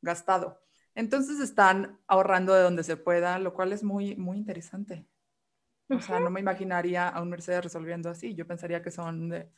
gastado. 0.01 0.61
Entonces 0.93 1.39
están 1.39 1.99
ahorrando 2.07 2.53
de 2.53 2.61
donde 2.61 2.83
se 2.83 2.97
pueda, 2.97 3.39
lo 3.39 3.53
cual 3.53 3.71
es 3.73 3.83
muy, 3.83 4.15
muy 4.15 4.37
interesante. 4.37 5.07
O 5.89 5.99
sea, 5.99 6.19
no 6.19 6.29
me 6.29 6.39
imaginaría 6.39 7.07
a 7.07 7.21
un 7.21 7.29
Mercedes 7.29 7.63
resolviendo 7.63 8.09
así. 8.09 8.35
Yo 8.35 8.45
pensaría 8.45 8.81
que 8.81 8.91
son 8.91 9.29
de... 9.29 9.49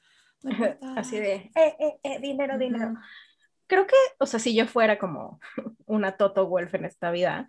así 0.96 1.18
de, 1.18 1.34
eh, 1.56 1.76
eh, 1.80 2.00
eh, 2.04 2.20
dinero, 2.20 2.58
dinero. 2.58 2.94
Creo 3.68 3.88
que, 3.88 3.96
o 4.20 4.26
sea, 4.26 4.40
si 4.40 4.56
yo 4.56 4.68
fuera 4.68 5.00
como 5.00 5.40
una 5.86 6.18
Toto 6.18 6.48
Wolf 6.48 6.74
en 6.76 6.86
esta 6.86 7.12
vida, 7.12 7.48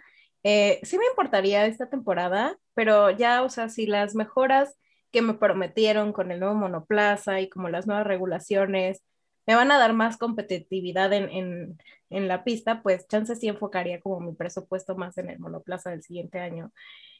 eh, 0.49 0.79
sí 0.85 0.97
me 0.97 1.07
importaría 1.07 1.67
esta 1.67 1.91
temporada, 1.91 2.57
pero 2.73 3.11
ya, 3.11 3.43
o 3.43 3.49
sea, 3.49 3.69
si 3.69 3.85
las 3.85 4.15
mejoras 4.15 4.79
que 5.11 5.21
me 5.21 5.35
prometieron 5.35 6.12
con 6.12 6.31
el 6.31 6.38
nuevo 6.38 6.55
monoplaza 6.55 7.41
y 7.41 7.49
como 7.49 7.69
las 7.69 7.88
nuevas 7.88 8.07
regulaciones 8.07 9.03
me 9.45 9.57
van 9.57 9.73
a 9.73 9.79
dar 9.79 9.93
más 9.93 10.19
competitividad 10.19 11.12
en, 11.12 11.31
en, 11.31 11.79
en 12.11 12.29
la 12.29 12.45
pista, 12.45 12.81
pues 12.85 13.09
chances 13.09 13.41
sí 13.41 13.49
enfocaría 13.49 14.00
como 14.00 14.21
mi 14.21 14.37
presupuesto 14.37 14.95
más 14.95 15.19
en 15.19 15.31
el 15.31 15.41
monoplaza 15.41 15.91
del 15.91 16.05
siguiente 16.05 16.38
año 16.38 16.73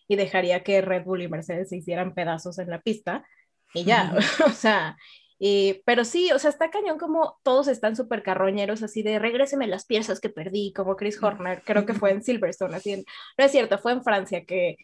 y 0.07 0.15
dejaría 0.15 0.63
que 0.63 0.81
Red 0.81 1.03
Bull 1.03 1.23
y 1.23 1.29
Mercedes 1.29 1.71
se 1.71 1.79
hicieran 1.79 2.15
pedazos 2.15 2.61
en 2.61 2.71
la 2.71 2.81
pista 2.81 3.27
y 3.75 3.83
ya, 3.83 4.15
o 4.47 4.51
sea, 4.51 4.97
pero 5.85 6.05
sí, 6.05 6.33
o 6.33 6.39
sea, 6.39 6.51
está 6.51 6.71
cañón 6.71 6.99
como 6.99 7.39
todos 7.43 7.69
están 7.69 7.97
súper 7.97 8.23
carroñeros, 8.23 8.83
así 8.83 9.03
de 9.03 9.19
regréseme 9.19 9.67
las 9.67 9.87
piezas 9.87 10.21
que 10.21 10.31
perdí, 10.31 10.73
como 10.73 10.97
Chris 10.97 11.23
Horner, 11.23 11.63
creo 11.65 11.85
que 11.87 11.95
fue 11.95 12.11
en 12.11 12.23
Silverstone, 12.23 12.77
así 12.77 13.05
no 13.39 13.45
es 13.45 13.53
cierto, 13.53 13.79
fue 13.79 13.93
en 13.93 14.03
Francia 14.03 14.45
que, 14.45 14.77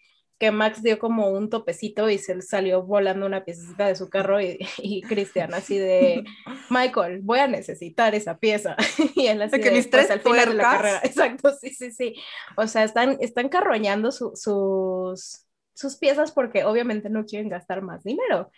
que 0.42 0.50
Max 0.50 0.82
dio 0.82 0.98
como 0.98 1.28
un 1.28 1.50
topecito 1.50 2.10
y 2.10 2.18
se 2.18 2.42
salió 2.42 2.82
volando 2.82 3.26
una 3.26 3.44
piecita 3.44 3.86
de 3.86 3.94
su 3.94 4.10
carro 4.10 4.40
y, 4.40 4.58
y 4.78 5.02
Cristian 5.02 5.54
así 5.54 5.78
de, 5.78 6.24
Michael, 6.68 7.20
voy 7.22 7.38
a 7.38 7.46
necesitar 7.46 8.14
esa 8.16 8.38
pieza. 8.38 8.76
y 9.14 9.28
él 9.28 9.40
así 9.40 9.58
de, 9.58 9.62
que 9.62 9.70
mis 9.70 9.86
pues, 9.86 10.08
tres 10.08 10.10
al 10.10 10.20
final 10.20 10.48
de 10.48 10.54
la 10.54 10.62
carrera. 10.64 11.00
Exacto, 11.04 11.52
sí, 11.60 11.70
sí, 11.70 11.92
sí. 11.92 12.14
O 12.56 12.66
sea, 12.66 12.82
están, 12.82 13.18
están 13.20 13.48
carroñando 13.48 14.10
sus, 14.10 15.46
sus 15.74 15.96
piezas 16.00 16.32
porque 16.32 16.64
obviamente 16.64 17.08
no 17.08 17.24
quieren 17.24 17.48
gastar 17.48 17.82
más 17.82 18.02
dinero. 18.02 18.50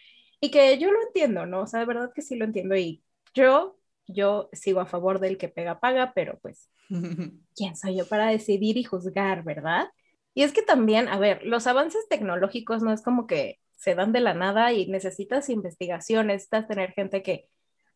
Y 0.45 0.51
que 0.51 0.77
yo 0.77 0.93
lo 0.93 1.01
entiendo, 1.01 1.47
¿no? 1.47 1.63
O 1.63 1.67
sea, 1.67 1.81
de 1.81 1.87
verdad 1.87 2.13
que 2.15 2.21
sí 2.21 2.37
lo 2.37 2.45
entiendo. 2.45 2.77
Y 2.77 3.03
yo, 3.33 3.79
yo 4.07 4.51
sigo 4.53 4.81
a 4.81 4.85
favor 4.85 5.19
del 5.19 5.39
que 5.39 5.49
pega, 5.49 5.81
paga, 5.81 6.13
pero 6.15 6.39
pues, 6.43 6.69
¿quién 7.57 7.77
soy 7.77 7.97
yo 7.97 8.07
para 8.07 8.27
decidir 8.27 8.77
y 8.77 8.85
juzgar, 8.85 9.43
verdad? 9.43 9.89
Y 10.35 10.43
es 10.43 10.53
que 10.53 10.61
también, 10.61 11.09
a 11.09 11.19
ver, 11.19 11.47
los 11.47 11.67
avances 11.67 12.07
tecnológicos 12.11 12.83
no 12.83 12.93
es 12.93 13.01
como 13.01 13.27
que 13.27 13.59
se 13.75 13.95
dan 13.95 14.13
de 14.13 14.21
la 14.21 14.35
nada 14.35 14.71
y 14.75 14.87
necesitas 14.87 15.49
investigación, 15.49 16.27
necesitas 16.27 16.69
tener 16.69 16.93
gente 16.93 17.23
que 17.23 17.49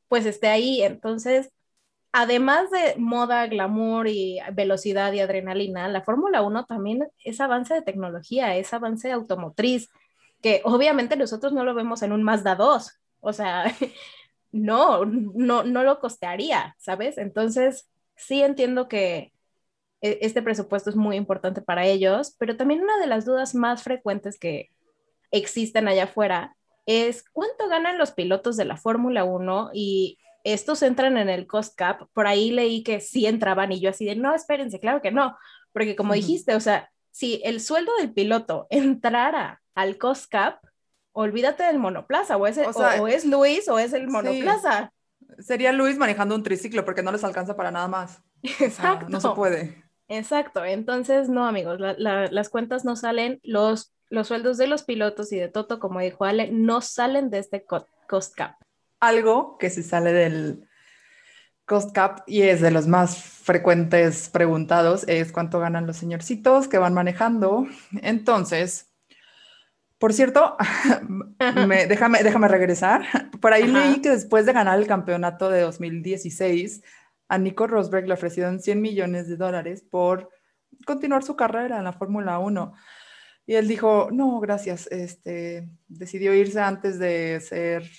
pues 0.08 0.24
esté 0.24 0.48
ahí. 0.48 0.80
Entonces, 0.82 1.50
además 2.12 2.70
de 2.70 2.94
moda, 2.96 3.46
glamour 3.46 4.08
y 4.08 4.38
velocidad 4.54 5.12
y 5.12 5.20
adrenalina, 5.20 5.86
la 5.88 6.00
Fórmula 6.00 6.40
1 6.40 6.64
también 6.64 7.06
es 7.22 7.42
avance 7.42 7.74
de 7.74 7.82
tecnología, 7.82 8.56
es 8.56 8.72
avance 8.72 9.12
automotriz, 9.12 9.90
que 10.42 10.60
obviamente 10.64 11.16
nosotros 11.16 11.52
no 11.52 11.64
lo 11.64 11.74
vemos 11.74 12.02
en 12.02 12.12
un 12.12 12.22
Mazda 12.22 12.54
2, 12.54 13.00
o 13.20 13.32
sea, 13.32 13.64
no, 14.52 15.04
no, 15.04 15.64
no 15.64 15.82
lo 15.82 15.98
costearía, 16.00 16.74
¿sabes? 16.78 17.18
Entonces, 17.18 17.90
sí 18.16 18.42
entiendo 18.42 18.88
que 18.88 19.32
e, 20.00 20.18
este 20.22 20.42
presupuesto 20.42 20.90
es 20.90 20.96
muy 20.96 21.16
importante 21.16 21.62
para 21.62 21.86
ellos, 21.86 22.34
pero 22.38 22.56
también 22.56 22.82
una 22.82 22.98
de 22.98 23.06
las 23.06 23.24
dudas 23.24 23.54
más 23.54 23.82
frecuentes 23.82 24.38
que 24.38 24.70
existen 25.30 25.88
allá 25.88 26.04
afuera 26.04 26.56
es 26.86 27.24
cuánto 27.32 27.68
ganan 27.68 27.98
los 27.98 28.12
pilotos 28.12 28.56
de 28.56 28.64
la 28.64 28.76
Fórmula 28.76 29.24
1 29.24 29.70
y 29.74 30.18
estos 30.44 30.82
entran 30.82 31.18
en 31.18 31.28
el 31.28 31.46
cost 31.46 31.76
cap. 31.76 32.08
Por 32.14 32.26
ahí 32.26 32.50
leí 32.50 32.82
que 32.82 33.00
sí 33.00 33.26
entraban 33.26 33.72
y 33.72 33.80
yo 33.80 33.90
así 33.90 34.06
de, 34.06 34.16
no, 34.16 34.34
espérense, 34.34 34.80
claro 34.80 35.02
que 35.02 35.10
no, 35.10 35.36
porque 35.72 35.96
como 35.96 36.14
dijiste, 36.14 36.54
o 36.54 36.60
sea, 36.60 36.90
si 37.10 37.42
el 37.44 37.60
sueldo 37.60 37.92
del 37.98 38.12
piloto 38.12 38.66
entrara 38.70 39.60
al 39.78 39.96
cost 39.96 40.28
cap, 40.28 40.58
olvídate 41.12 41.62
del 41.62 41.78
monoplaza, 41.78 42.36
o 42.36 42.48
es, 42.48 42.58
o, 42.58 43.06
es 43.06 43.24
Luis 43.24 43.68
o 43.68 43.78
es 43.78 43.92
el 43.92 44.08
monoplaza. 44.08 44.92
Sería 45.38 45.70
Luis 45.70 45.96
manejando 45.98 46.34
un 46.34 46.42
triciclo 46.42 46.84
porque 46.84 47.04
no 47.04 47.12
les 47.12 47.22
alcanza 47.22 47.54
para 47.54 47.70
nada 47.70 47.86
más. 47.86 48.20
Exacto. 48.42 49.06
no 49.08 49.20
se 49.20 49.28
puede. 49.30 49.84
Exacto. 50.08 50.64
Entonces, 50.64 51.28
no, 51.28 51.46
amigos, 51.46 51.78
las 51.78 52.48
cuentas 52.48 52.84
no 52.84 52.96
salen, 52.96 53.38
los, 53.44 53.94
los 54.10 54.26
sueldos 54.26 54.58
de 54.58 54.66
los 54.66 54.82
pilotos 54.82 55.32
y 55.32 55.38
de 55.38 55.46
Toto, 55.46 55.78
como 55.78 56.00
dijo 56.00 56.24
Ale, 56.24 56.50
no 56.50 56.80
salen 56.80 57.30
de 57.30 57.38
este 57.38 57.64
cost 57.64 58.34
cap. 58.34 58.56
Algo 58.98 59.58
que 59.58 59.70
se 59.70 59.84
sale 59.84 60.12
del 60.12 60.68
cost 61.66 61.94
cap 61.94 62.22
y 62.26 62.42
es 62.42 62.60
de 62.60 62.72
los 62.72 62.88
más 62.88 63.16
frecuentes 63.16 64.28
preguntados 64.28 65.04
es 65.06 65.30
cuánto 65.30 65.60
ganan 65.60 65.86
los 65.86 65.98
señorcitos 65.98 66.66
que 66.66 66.78
van 66.78 66.94
manejando. 66.94 67.68
Entonces, 68.02 68.87
por 69.98 70.12
cierto, 70.12 70.56
déjame, 71.38 72.22
déjame 72.22 72.48
regresar. 72.48 73.04
Por 73.40 73.52
ahí 73.52 73.66
leí 73.66 74.00
que 74.00 74.10
después 74.10 74.46
de 74.46 74.52
ganar 74.52 74.78
el 74.78 74.86
campeonato 74.86 75.50
de 75.50 75.62
2016, 75.62 76.82
a 77.28 77.38
Nico 77.38 77.66
Rosberg 77.66 78.06
le 78.06 78.14
ofrecieron 78.14 78.60
100 78.60 78.80
millones 78.80 79.28
de 79.28 79.36
dólares 79.36 79.84
por 79.88 80.30
continuar 80.86 81.22
su 81.24 81.36
carrera 81.36 81.78
en 81.78 81.84
la 81.84 81.92
Fórmula 81.92 82.38
1. 82.38 82.72
Y 83.46 83.54
él 83.54 83.66
dijo, 83.66 84.08
no, 84.12 84.38
gracias. 84.40 84.86
Este, 84.88 85.68
decidió 85.88 86.34
irse 86.34 86.60
antes 86.60 86.98
de 86.98 87.40
ser, 87.40 87.90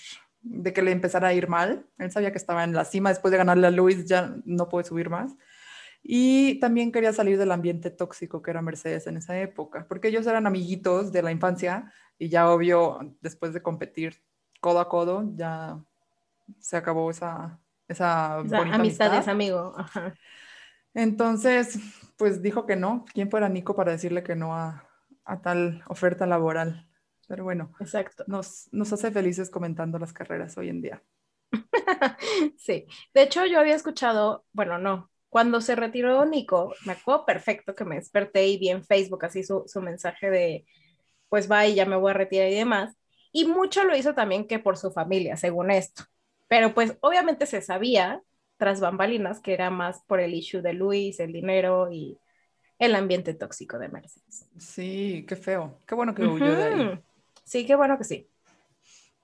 de 0.42 0.72
que 0.74 0.82
le 0.82 0.92
empezara 0.92 1.30
a 1.30 1.34
ir 1.34 1.48
mal. 1.48 1.86
Él 1.98 2.12
sabía 2.12 2.32
que 2.32 2.38
estaba 2.38 2.64
en 2.64 2.74
la 2.74 2.86
cima 2.86 3.10
después 3.10 3.32
de 3.32 3.38
ganarle 3.38 3.68
a 3.68 3.72
Luis, 3.72 4.06
ya 4.06 4.36
no 4.46 4.70
puede 4.70 4.86
subir 4.86 5.10
más. 5.10 5.36
Y 6.02 6.60
también 6.60 6.92
quería 6.92 7.14
salir 7.14 7.38
del 7.38 7.52
ambiente 7.52 7.92
tóxico 7.92 8.42
que 8.42 8.52
era 8.52 8.62
Mercedes 8.62 9.08
en 9.08 9.18
esa 9.18 9.40
época, 9.40 9.86
porque 9.88 10.08
ellos 10.08 10.26
eran 10.28 10.48
amiguitos 10.48 11.12
de 11.12 11.22
la 11.22 11.32
infancia 11.32 11.92
y 12.18 12.30
ya 12.30 12.50
obvio, 12.50 13.16
después 13.22 13.54
de 13.54 13.62
competir 13.62 14.24
codo 14.60 14.80
a 14.80 14.90
codo, 14.90 15.30
ya 15.36 15.80
se 16.60 16.78
acabó 16.78 17.10
esa, 17.12 17.60
esa, 17.88 18.36
amistad, 18.36 19.18
es 19.18 19.28
amigo. 19.28 19.76
Entonces, 20.94 21.80
pues 22.18 22.42
dijo 22.42 22.66
que 22.66 22.76
no. 22.76 23.06
¿Quién 23.14 23.30
fuera 23.30 23.48
Nico 23.50 23.76
para 23.76 23.92
decirle 23.92 24.24
que 24.24 24.36
no 24.36 24.56
a, 24.56 24.90
a 25.24 25.42
tal 25.42 25.84
oferta 25.88 26.26
laboral? 26.26 26.88
Pero 27.28 27.44
bueno, 27.44 27.72
Exacto. 27.80 28.24
Nos, 28.28 28.68
nos 28.72 28.92
hace 28.92 29.12
felices 29.12 29.50
comentando 29.50 30.00
las 30.00 30.14
carreras 30.14 30.58
hoy 30.58 30.70
en 30.70 30.82
día. 30.82 31.04
sí, 32.58 32.88
de 33.14 33.22
hecho 33.22 33.46
yo 33.46 33.60
había 33.60 33.76
escuchado, 33.76 34.46
bueno, 34.52 34.78
no, 34.78 35.10
cuando 35.30 35.62
se 35.62 35.76
retiró 35.76 36.26
Nico, 36.26 36.74
me 36.86 36.94
acuerdo 36.94 37.26
perfecto 37.26 37.76
que 37.76 37.86
me 37.86 37.96
desperté 37.96 38.48
y 38.48 38.58
vi 38.58 38.70
en 38.70 38.84
Facebook 38.84 39.26
así 39.26 39.44
su, 39.44 39.64
su 39.68 39.82
mensaje 39.82 40.30
de, 40.30 40.66
pues 41.30 41.50
va 41.50 41.66
y 41.68 41.76
ya 41.76 41.86
me 41.86 41.96
voy 41.96 42.12
a 42.12 42.16
retirar 42.16 42.50
y 42.50 42.56
demás. 42.56 42.96
Y 43.32 43.46
mucho 43.46 43.84
lo 43.84 43.96
hizo 43.96 44.16
también 44.16 44.48
que 44.48 44.60
por 44.60 44.78
su 44.78 44.92
familia, 44.92 45.38
según 45.38 45.70
esto. 45.70 46.04
Pero 46.48 46.74
pues 46.74 46.98
obviamente 47.02 47.46
se 47.46 47.62
sabía, 47.62 48.22
tras 48.58 48.82
bambalinas, 48.82 49.40
que 49.40 49.54
era 49.54 49.70
más 49.70 50.02
por 50.08 50.20
el 50.20 50.34
issue 50.34 50.62
de 50.62 50.74
Luis, 50.74 51.20
el 51.20 51.32
dinero 51.32 51.92
y 51.92 52.18
el 52.80 52.96
ambiente 52.96 53.34
tóxico 53.34 53.78
de 53.78 53.90
Mercedes. 53.90 54.48
Sí, 54.58 55.26
qué 55.28 55.36
feo. 55.36 55.78
Qué 55.86 55.96
bueno 55.96 56.16
que 56.16 56.26
huyó 56.26 56.56
de 56.56 56.64
ahí. 56.64 57.00
Sí, 57.44 57.66
qué 57.66 57.76
bueno 57.76 57.98
que 57.98 58.04
sí. 58.04 58.28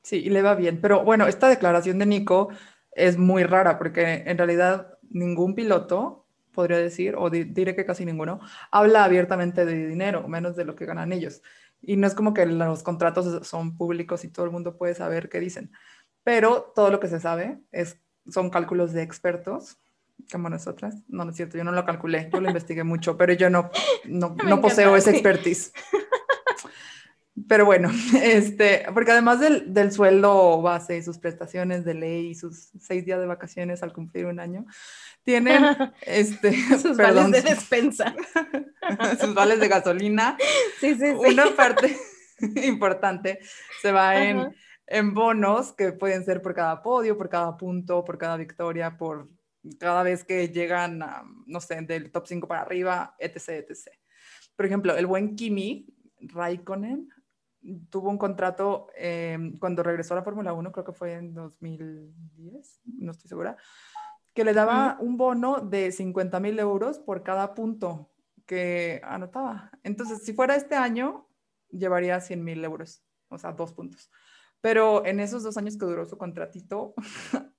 Sí, 0.04 0.18
y 0.18 0.30
le 0.30 0.42
va 0.42 0.56
bien. 0.56 0.80
Pero 0.80 1.04
bueno, 1.04 1.28
esta 1.28 1.50
declaración 1.50 1.98
de 1.98 2.06
Nico 2.06 2.50
es 2.92 3.18
muy 3.18 3.44
rara 3.44 3.78
porque 3.78 4.24
en 4.26 4.38
realidad 4.38 4.95
ningún 5.10 5.56
piloto, 5.56 6.26
podría 6.54 6.78
decir, 6.78 7.16
o 7.18 7.30
diré 7.30 7.76
que 7.76 7.86
casi 7.86 8.06
ninguno, 8.06 8.40
habla 8.72 9.04
abiertamente 9.04 9.66
de 9.66 9.88
dinero, 9.88 10.28
menos 10.28 10.56
de 10.56 10.66
lo 10.66 10.76
que 10.76 10.86
ganan 10.86 11.12
ellos. 11.12 11.42
Y 11.82 11.98
no 11.98 12.08
es 12.08 12.16
como 12.16 12.34
que 12.34 12.46
los 12.46 12.84
contratos 12.84 13.46
son 13.48 13.78
públicos 13.78 14.24
y 14.24 14.30
todo 14.30 14.46
el 14.46 14.52
mundo 14.52 14.78
puede 14.78 14.96
saber 14.96 15.30
qué 15.30 15.40
dicen. 15.40 15.72
Pero 16.24 16.72
todo 16.74 16.90
lo 16.90 17.00
que 17.00 17.08
se 17.08 17.20
sabe 17.20 17.60
es, 17.72 18.00
son 18.28 18.50
cálculos 18.50 18.94
de 18.94 19.04
expertos, 19.04 19.78
como 20.32 20.50
nosotras. 20.50 20.96
No, 21.08 21.26
no 21.26 21.32
es 21.32 21.38
cierto, 21.38 21.58
yo 21.58 21.64
no 21.64 21.72
lo 21.72 21.86
calculé, 21.86 22.30
yo 22.34 22.42
lo 22.42 22.48
investigué 22.48 22.84
mucho, 22.84 23.18
pero 23.18 23.34
yo 23.34 23.50
no, 23.50 23.70
no, 24.06 24.36
no 24.46 24.62
poseo 24.62 24.96
esa 24.96 25.12
expertise. 25.12 25.72
Pero 27.48 27.66
bueno, 27.66 27.92
este, 28.22 28.86
porque 28.94 29.12
además 29.12 29.40
del, 29.40 29.74
del, 29.74 29.92
sueldo 29.92 30.62
base 30.62 30.98
y 30.98 31.04
sus 31.04 31.18
prestaciones 31.18 31.84
de 31.84 31.94
ley 31.94 32.28
y 32.28 32.36
sus 32.36 32.70
seis 32.80 33.06
días 33.06 33.20
de 33.20 33.26
vacaciones 33.26 33.84
al 33.84 33.92
cumplir 33.92 34.26
un 34.26 34.40
año, 34.40 34.66
tienen 35.24 35.64
este, 36.02 36.54
sus 36.82 36.96
vales 36.96 37.32
de 37.32 37.42
despensa, 37.42 38.16
sus 39.20 39.34
vales 39.34 39.60
de 39.60 39.68
gasolina. 39.68 40.38
Sí, 40.80 40.96
sí, 40.96 41.08
sí. 41.08 41.12
Una 41.12 41.54
parte 41.56 41.98
importante 42.40 43.40
se 43.82 43.92
va 43.92 44.24
en, 44.24 44.56
en 44.88 45.14
bonos 45.14 45.74
que 45.74 45.92
pueden 45.92 46.24
ser 46.24 46.42
por 46.42 46.54
cada 46.54 46.82
podio, 46.82 47.18
por 47.18 47.30
cada 47.30 47.58
punto, 47.58 48.06
por 48.06 48.18
cada 48.18 48.38
victoria, 48.38 48.98
por 48.98 49.30
cada 49.80 50.04
vez 50.04 50.24
que 50.24 50.50
llegan, 50.50 51.04
no 51.48 51.60
sé, 51.60 51.82
del 51.82 52.12
top 52.12 52.28
5 52.28 52.48
para 52.48 52.62
arriba, 52.62 53.16
etc, 53.20 53.66
etc. 53.68 53.90
Por 54.56 54.66
ejemplo, 54.66 54.96
el 54.96 55.06
buen 55.06 55.36
Kimi 55.36 55.88
Raikkonen 56.20 57.10
tuvo 57.90 58.10
un 58.10 58.18
contrato 58.18 58.88
em, 58.96 59.58
cuando 59.58 59.84
regresó 59.84 60.14
a 60.14 60.18
la 60.18 60.24
Fórmula 60.24 60.54
1, 60.54 60.72
creo 60.72 60.86
que 60.86 60.92
fue 60.92 61.14
en 61.14 61.34
2010, 61.34 62.82
no 62.86 63.12
estoy 63.12 63.30
segura, 63.30 63.58
que 64.34 64.44
le 64.44 64.54
daba 64.54 64.98
un 65.00 65.18
bono 65.18 65.62
de 65.62 65.92
50 65.92 66.40
mil 66.40 66.60
euros 66.60 67.00
por 67.00 67.24
cada 67.24 67.54
punto 67.54 68.12
que 68.46 69.02
anotaba. 69.04 69.72
Entonces, 69.84 70.24
si 70.24 70.34
fuera 70.34 70.56
este 70.56 70.76
año, 70.76 71.28
llevaría 71.70 72.20
100 72.20 72.44
mil 72.44 72.64
euros, 72.64 73.04
o 73.30 73.38
sea, 73.38 73.54
dos 73.54 73.74
puntos. 73.74 74.12
Pero 74.62 75.06
en 75.06 75.20
esos 75.20 75.44
dos 75.44 75.58
años 75.58 75.78
que 75.78 75.86
duró 75.86 76.06
su 76.06 76.18
contratito, 76.18 76.94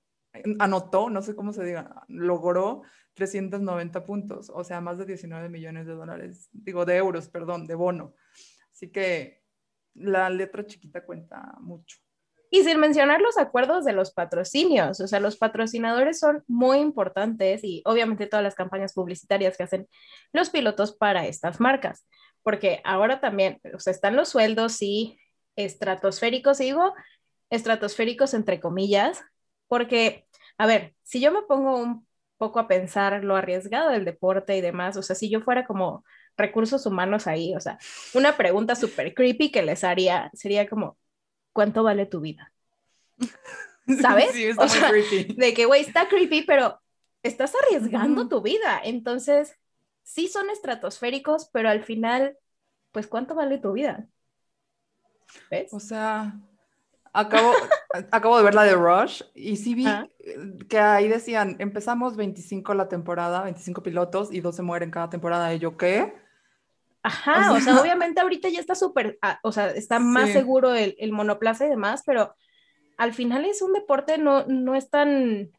anotó, 0.59 1.09
no 1.09 1.21
sé 1.21 1.35
cómo 1.35 1.51
se 1.51 1.65
diga, 1.65 2.05
logró 2.07 2.83
390 3.15 4.03
puntos, 4.03 4.51
o 4.53 4.63
sea, 4.63 4.79
más 4.81 4.97
de 4.97 5.05
19 5.05 5.49
millones 5.49 5.87
de 5.87 5.93
dólares, 5.93 6.49
digo, 6.51 6.85
de 6.85 6.97
euros, 6.97 7.27
perdón, 7.27 7.65
de 7.65 7.75
bono. 7.75 8.13
Así 8.71 8.91
que 8.91 9.46
la 9.97 10.29
letra 10.29 10.65
chiquita 10.65 11.03
cuenta 11.05 11.55
mucho. 11.59 11.97
Y 12.49 12.63
sin 12.63 12.79
mencionar 12.79 13.19
los 13.19 13.37
acuerdos 13.37 13.83
de 13.83 13.91
los 13.91 14.13
patrocinios, 14.13 15.01
o 15.01 15.07
sea, 15.07 15.19
los 15.19 15.37
patrocinadores 15.37 16.19
son 16.19 16.43
muy 16.47 16.77
importantes 16.77 17.61
y 17.63 17.81
obviamente 17.85 18.25
todas 18.25 18.43
las 18.43 18.55
campañas 18.55 18.93
publicitarias 18.93 19.57
que 19.57 19.63
hacen 19.63 19.87
los 20.31 20.49
pilotos 20.49 20.95
para 20.95 21.25
estas 21.27 21.59
marcas, 21.59 22.07
porque 22.43 22.79
ahora 22.85 23.19
también, 23.19 23.59
o 23.73 23.79
sea, 23.79 23.91
están 23.91 24.15
los 24.15 24.29
sueldos 24.29 24.81
y 24.81 25.19
estratosféricos, 25.57 26.59
digo, 26.59 26.93
estratosféricos 27.49 28.33
entre 28.33 28.61
comillas, 28.61 29.21
porque, 29.67 30.25
a 30.57 30.67
ver, 30.67 30.95
si 31.03 31.19
yo 31.19 31.33
me 31.33 31.41
pongo 31.41 31.75
un 31.77 32.07
poco 32.37 32.59
a 32.59 32.67
pensar 32.69 33.25
lo 33.25 33.35
arriesgado 33.35 33.89
del 33.89 34.05
deporte 34.05 34.55
y 34.55 34.61
demás, 34.61 34.95
o 34.95 35.01
sea, 35.01 35.15
si 35.17 35.29
yo 35.29 35.41
fuera 35.41 35.65
como 35.65 36.05
recursos 36.37 36.85
humanos 36.85 37.27
ahí, 37.27 37.55
o 37.55 37.59
sea, 37.59 37.79
una 38.13 38.37
pregunta 38.37 38.75
súper 38.75 39.13
creepy 39.13 39.51
que 39.51 39.63
les 39.63 39.83
haría 39.83 40.29
sería 40.33 40.69
como, 40.69 40.97
¿cuánto 41.51 41.83
vale 41.83 42.05
tu 42.05 42.21
vida? 42.21 42.53
¿Sabes? 44.01 44.31
Sí, 44.31 44.45
está 44.45 44.65
muy 44.65 45.03
creepy. 45.03 45.33
De 45.33 45.53
que, 45.53 45.65
güey, 45.65 45.81
está 45.81 46.07
creepy, 46.07 46.43
pero 46.43 46.79
estás 47.23 47.53
arriesgando 47.63 48.27
tu 48.27 48.41
vida. 48.41 48.79
Entonces, 48.83 49.57
sí 50.03 50.27
son 50.27 50.49
estratosféricos, 50.49 51.49
pero 51.51 51.69
al 51.69 51.83
final, 51.83 52.37
pues, 52.91 53.07
¿cuánto 53.07 53.33
vale 53.33 53.57
tu 53.57 53.73
vida? 53.73 54.07
¿Ves? 55.49 55.73
O 55.73 55.79
sea, 55.79 56.37
acabo, 57.13 57.53
acabo 58.11 58.37
de 58.37 58.43
ver 58.43 58.55
la 58.55 58.63
de 58.63 58.75
Rush 58.75 59.23
y 59.33 59.55
sí 59.57 59.73
vi 59.73 59.87
que 60.69 60.79
ahí 60.79 61.07
decían, 61.07 61.55
empezamos 61.59 62.15
25 62.17 62.73
la 62.73 62.87
temporada, 62.89 63.43
25 63.43 63.81
pilotos 63.81 64.31
y 64.31 64.41
dos 64.41 64.55
se 64.55 64.61
mueren 64.61 64.91
cada 64.91 65.09
temporada. 65.09 65.53
Y 65.53 65.59
yo, 65.59 65.77
¿qué? 65.77 66.26
Ajá, 67.07 67.53
o 67.53 67.59
sea, 67.61 67.79
obviamente 67.81 68.19
ahorita 68.19 68.49
ya 68.49 68.59
está 68.59 68.75
súper, 68.75 69.17
ah, 69.21 69.39
o 69.43 69.51
sea, 69.51 69.69
está 69.69 69.99
más 69.99 70.31
seguro 70.31 70.75
el, 70.75 70.95
el, 70.99 71.13
monoplaza 71.13 71.65
y 71.65 71.69
demás, 71.69 72.03
pero 72.05 72.35
al 72.97 73.13
final 73.13 73.45
es 73.45 73.61
un 73.61 73.71
deporte, 73.71 74.17
no, 74.17 74.45
no 74.45 74.75
es 74.75 74.89
tan, 74.89 75.51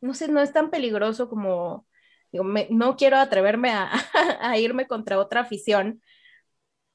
no 0.00 0.14
sé, 0.14 0.28
no 0.28 0.40
es 0.40 0.52
tan 0.52 0.70
peligroso 0.70 1.28
como, 1.28 1.86
digo, 2.32 2.44
no 2.70 2.96
quiero 2.96 3.18
atreverme 3.18 3.70
a, 3.70 3.90
a, 4.40 4.56
irme 4.58 4.86
contra 4.86 5.18
otra 5.18 5.40
afición, 5.40 6.00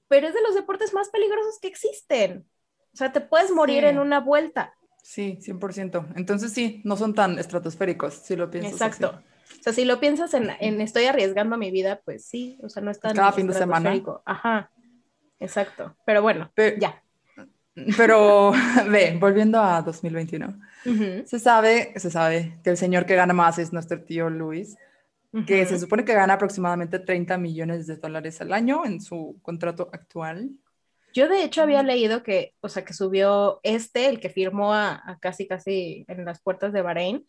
pero 0.07 0.27
es 0.27 0.33
de 0.33 0.41
los 0.41 0.55
deportes 0.55 0.93
más 0.93 1.10
peligrosos 1.10 1.60
que 1.62 1.67
existen. 1.67 2.48
O 2.93 2.98
sea, 2.98 3.12
te 3.12 3.22
puedes 3.22 3.51
morir 3.51 3.83
Sí. 3.83 3.89
en 3.89 4.00
una 4.00 4.19
vuelta. 4.19 4.74
Sí, 5.03 5.38
100%. 5.41 6.13
Entonces 6.15 6.53
sí, 6.53 6.81
no 6.86 6.95
son 6.95 7.13
tan 7.13 7.38
estratosféricos, 7.38 8.13
si 8.13 8.36
lo 8.36 8.50
piensas. 8.50 8.74
Exacto. 8.74 9.15
así. 9.15 9.32
O 9.59 9.63
sea, 9.63 9.73
si 9.73 9.85
lo 9.85 10.00
piensas 10.00 10.33
en, 10.33 10.50
en 10.59 10.81
estoy 10.81 11.05
arriesgando 11.05 11.57
mi 11.57 11.71
vida, 11.71 12.01
pues 12.03 12.25
sí, 12.25 12.59
o 12.63 12.69
sea, 12.69 12.83
no 12.83 12.91
es 12.91 13.00
tan 13.00 13.15
Cada 13.15 13.31
fin 13.31 13.47
de 13.47 13.53
semana. 13.53 14.01
Ajá, 14.25 14.71
exacto. 15.39 15.95
Pero 16.05 16.21
bueno, 16.21 16.51
Pe- 16.53 16.77
ya. 16.79 17.01
Pero, 17.97 18.51
ve, 18.89 19.17
volviendo 19.19 19.59
a 19.59 19.81
2021, 19.81 20.59
Ujú, 20.85 21.25
se 21.25 21.39
sabe, 21.39 21.93
se 21.95 22.12
sabe 22.12 22.59
que 22.63 22.69
el 22.69 22.77
señor 22.77 23.05
que 23.05 23.15
gana 23.15 23.33
más 23.33 23.57
es 23.57 23.71
nuestro 23.73 24.03
tío 24.03 24.29
Luis, 24.29 24.75
que 25.47 25.62
ujú. 25.62 25.69
se 25.69 25.79
supone 25.79 26.05
que 26.05 26.13
gana 26.13 26.33
aproximadamente 26.35 27.00
30 27.00 27.38
millones 27.38 27.88
de 27.88 27.95
dólares 27.95 28.41
al 28.41 28.53
año 28.53 28.86
en 28.86 29.01
su 29.01 29.39
contrato 29.41 29.89
actual. 29.91 30.51
Yo 31.13 31.27
de 31.27 31.43
hecho 31.43 31.62
había 31.62 31.84
leído 31.84 32.23
que, 32.23 32.53
o 32.62 32.69
sea, 32.69 32.84
que 32.84 32.93
subió 32.93 33.60
este, 33.63 34.08
el 34.10 34.19
que 34.19 34.29
firmó 34.29 34.73
a, 34.73 35.01
a 35.06 35.17
casi 35.19 35.47
casi 35.47 36.06
en 36.08 36.25
las 36.25 36.41
puertas 36.41 36.73
de 36.73 36.82
Bahrein, 36.82 37.25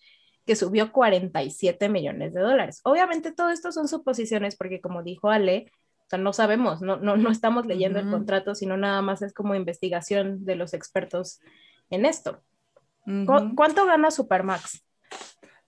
que 0.46 0.57
subió 0.57 0.92
47 0.92 1.88
millones 1.88 2.35
de 2.35 2.40
dólares. 2.40 2.80
Obviamente 2.85 3.33
todo 3.33 3.50
esto 3.50 3.72
son 3.72 3.88
suposiciones 3.88 4.57
porque 4.57 4.80
como 4.80 5.02
dijo 5.02 5.30
Ale, 5.30 5.70
o 6.00 6.09
sea, 6.11 6.18
no 6.18 6.33
sabemos, 6.33 6.83
no, 6.83 6.96
no, 6.98 7.16
no 7.16 7.30
estamos 7.30 7.64
leyendo 7.66 7.98
el 7.98 8.11
contrato, 8.11 8.54
sino 8.54 8.76
nada 8.76 9.00
más 9.02 9.22
es 9.22 9.33
como 9.33 9.54
investigación 9.54 10.44
de 10.44 10.57
los 10.57 10.74
expertos 10.74 11.40
en 11.90 12.04
esto. 12.04 12.42
¿Cu- 13.04 13.11
Ujú. 13.11 13.54
¿Cuánto 13.54 13.87
gana 13.87 14.11
Supermax? 14.11 14.85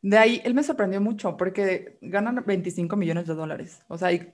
De 0.02 0.18
ahí, 0.18 0.40
él 0.44 0.54
me 0.54 0.62
sorprendió 0.62 1.00
mucho 1.00 1.36
porque 1.36 1.98
ganan 2.02 2.44
25 2.46 2.96
millones 2.96 3.26
de 3.26 3.34
dólares. 3.34 3.82
O 3.88 3.96
sea, 3.98 4.12
y 4.12 4.32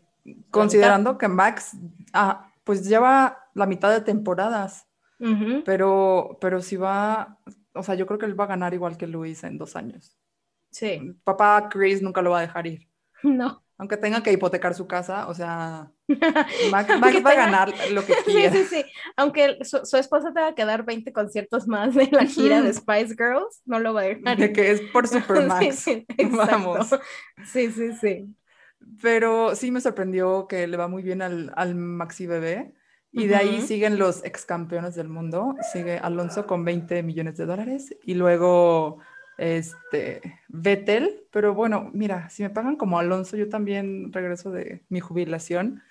considerando 0.50 1.18
que 1.18 1.28
Max, 1.28 1.76
ah, 2.12 2.50
pues 2.64 2.86
lleva 2.86 3.38
la 3.54 3.66
mitad 3.66 3.90
de 3.92 4.00
temporadas, 4.00 4.86
pero, 5.64 6.36
pero 6.40 6.60
si 6.62 6.76
va, 6.76 7.38
o 7.74 7.82
sea, 7.84 7.94
yo 7.94 8.06
creo 8.06 8.18
que 8.18 8.26
él 8.26 8.38
va 8.38 8.44
a 8.44 8.48
ganar 8.48 8.74
igual 8.74 8.96
que 8.96 9.06
Luis 9.06 9.44
en 9.44 9.56
dos 9.56 9.76
años. 9.76 10.16
Sí, 10.72 11.00
Papá 11.22 11.68
Chris 11.70 12.02
nunca 12.02 12.20
lo 12.22 12.30
va 12.30 12.38
a 12.38 12.42
dejar 12.42 12.66
ir. 12.66 12.88
no. 13.22 13.62
Aunque 13.78 13.96
tenga 13.96 14.22
que 14.22 14.30
hipotecar 14.32 14.74
su 14.74 14.86
casa, 14.86 15.26
o 15.26 15.34
sea, 15.34 15.90
Max, 16.70 16.88
va 17.24 17.30
a 17.30 17.34
ganar 17.34 17.74
lo 17.90 18.04
que 18.06 18.12
Sí, 18.26 18.32
quiera. 18.32 18.52
sí, 18.52 18.64
sí. 18.64 18.84
Aunque 19.16 19.58
su, 19.64 19.84
su 19.84 19.96
esposa 19.96 20.32
tenga 20.32 20.54
que 20.54 20.64
dar 20.64 20.84
20 20.84 21.12
conciertos 21.12 21.66
más 21.66 21.92
de 21.94 22.08
la 22.12 22.24
gira 22.26 22.62
de. 22.62 22.72
Spice 22.72 23.16
Girls, 23.16 23.60
no 23.64 23.80
lo 23.80 23.92
va 23.92 24.02
a 24.02 24.04
dejar. 24.04 24.38
De 24.38 24.52
que 24.52 24.70
es 24.70 24.82
por 24.92 25.08
Sí, 25.08 25.18
Supermax. 25.18 25.74
sí, 25.76 26.04
exacto. 26.16 26.36
Vamos. 26.36 26.88
Sí, 27.46 27.72
sí, 27.72 27.92
sí. 27.94 28.32
Pero 29.00 29.56
sí 29.56 29.70
me 29.72 29.80
sorprendió 29.80 30.46
que 30.46 30.66
le 30.68 30.76
va 30.76 30.86
muy 30.86 31.02
bien 31.02 31.20
al, 31.22 31.52
al 31.56 31.74
Maxi 31.74 32.26
Bebé. 32.26 32.74
Y 33.14 33.26
de 33.26 33.36
ahí 33.36 33.60
siguen 33.60 33.98
los 33.98 34.24
ex 34.24 34.46
campeones 34.46 34.94
del 34.94 35.08
mundo. 35.08 35.54
Sigue 35.72 35.98
Alonso 35.98 36.46
con 36.46 36.64
20 36.64 37.02
millones 37.02 37.36
de 37.36 37.44
dólares. 37.46 37.94
Y 38.04 38.14
luego 38.14 38.98
este, 39.38 40.20
Vettel. 40.48 41.24
Pero 41.30 41.54
bueno, 41.54 41.90
mira, 41.92 42.28
si 42.30 42.42
me 42.42 42.50
pagan 42.50 42.76
como 42.76 42.98
Alonso, 42.98 43.36
yo 43.36 43.48
también 43.48 44.12
regreso 44.12 44.50
de 44.50 44.82
mi 44.88 45.00
jubilación. 45.00 45.82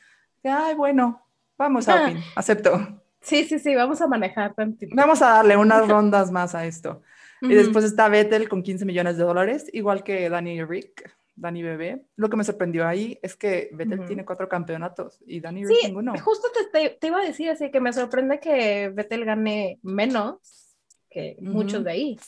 Ay, 0.43 0.75
bueno, 0.75 1.25
vamos, 1.57 1.87
Ah. 1.87 2.05
Alpine, 2.05 2.23
acepto. 2.35 3.01
Sí, 3.21 3.43
sí, 3.43 3.59
sí, 3.59 3.75
vamos 3.75 4.01
a 4.01 4.07
manejar 4.07 4.55
tantito. 4.55 4.95
Vamos 4.95 5.21
a 5.21 5.29
darle 5.29 5.55
unas 5.57 5.87
rondas 5.87 6.31
más 6.31 6.55
a 6.55 6.65
esto. 6.65 7.01
Y 7.43 7.53
después 7.55 7.85
está 7.85 8.07
Vettel 8.07 8.47
con 8.49 8.61
15 8.61 8.85
millones 8.85 9.17
de 9.17 9.23
dólares, 9.23 9.67
igual 9.73 10.03
que 10.03 10.29
Danny 10.29 10.63
Rick, 10.63 11.11
Danny 11.35 11.63
Bebé. 11.63 12.05
Lo 12.15 12.29
que 12.29 12.37
me 12.37 12.43
sorprendió 12.43 12.87
ahí 12.87 13.17
es 13.23 13.35
que 13.35 13.69
Vettel 13.73 13.99
Ujú. 13.99 14.07
tiene 14.07 14.25
cuatro 14.25 14.47
campeonatos 14.47 15.23
y 15.25 15.39
Danny 15.39 15.65
Rick 15.65 15.77
Sí, 15.81 15.87
ninguno. 15.87 16.13
justo 16.19 16.47
te, 16.71 16.89
te- 16.91 17.07
iba 17.07 17.19
a 17.19 17.25
decir 17.25 17.49
así 17.49 17.71
que 17.71 17.79
me 17.79 17.93
sorprende 17.93 18.39
que 18.39 18.89
Vettel 18.89 19.25
gane 19.25 19.79
menos 19.81 20.75
que 21.09 21.35
muchos 21.41 21.83
de 21.83 21.91
ahí. 21.91 22.19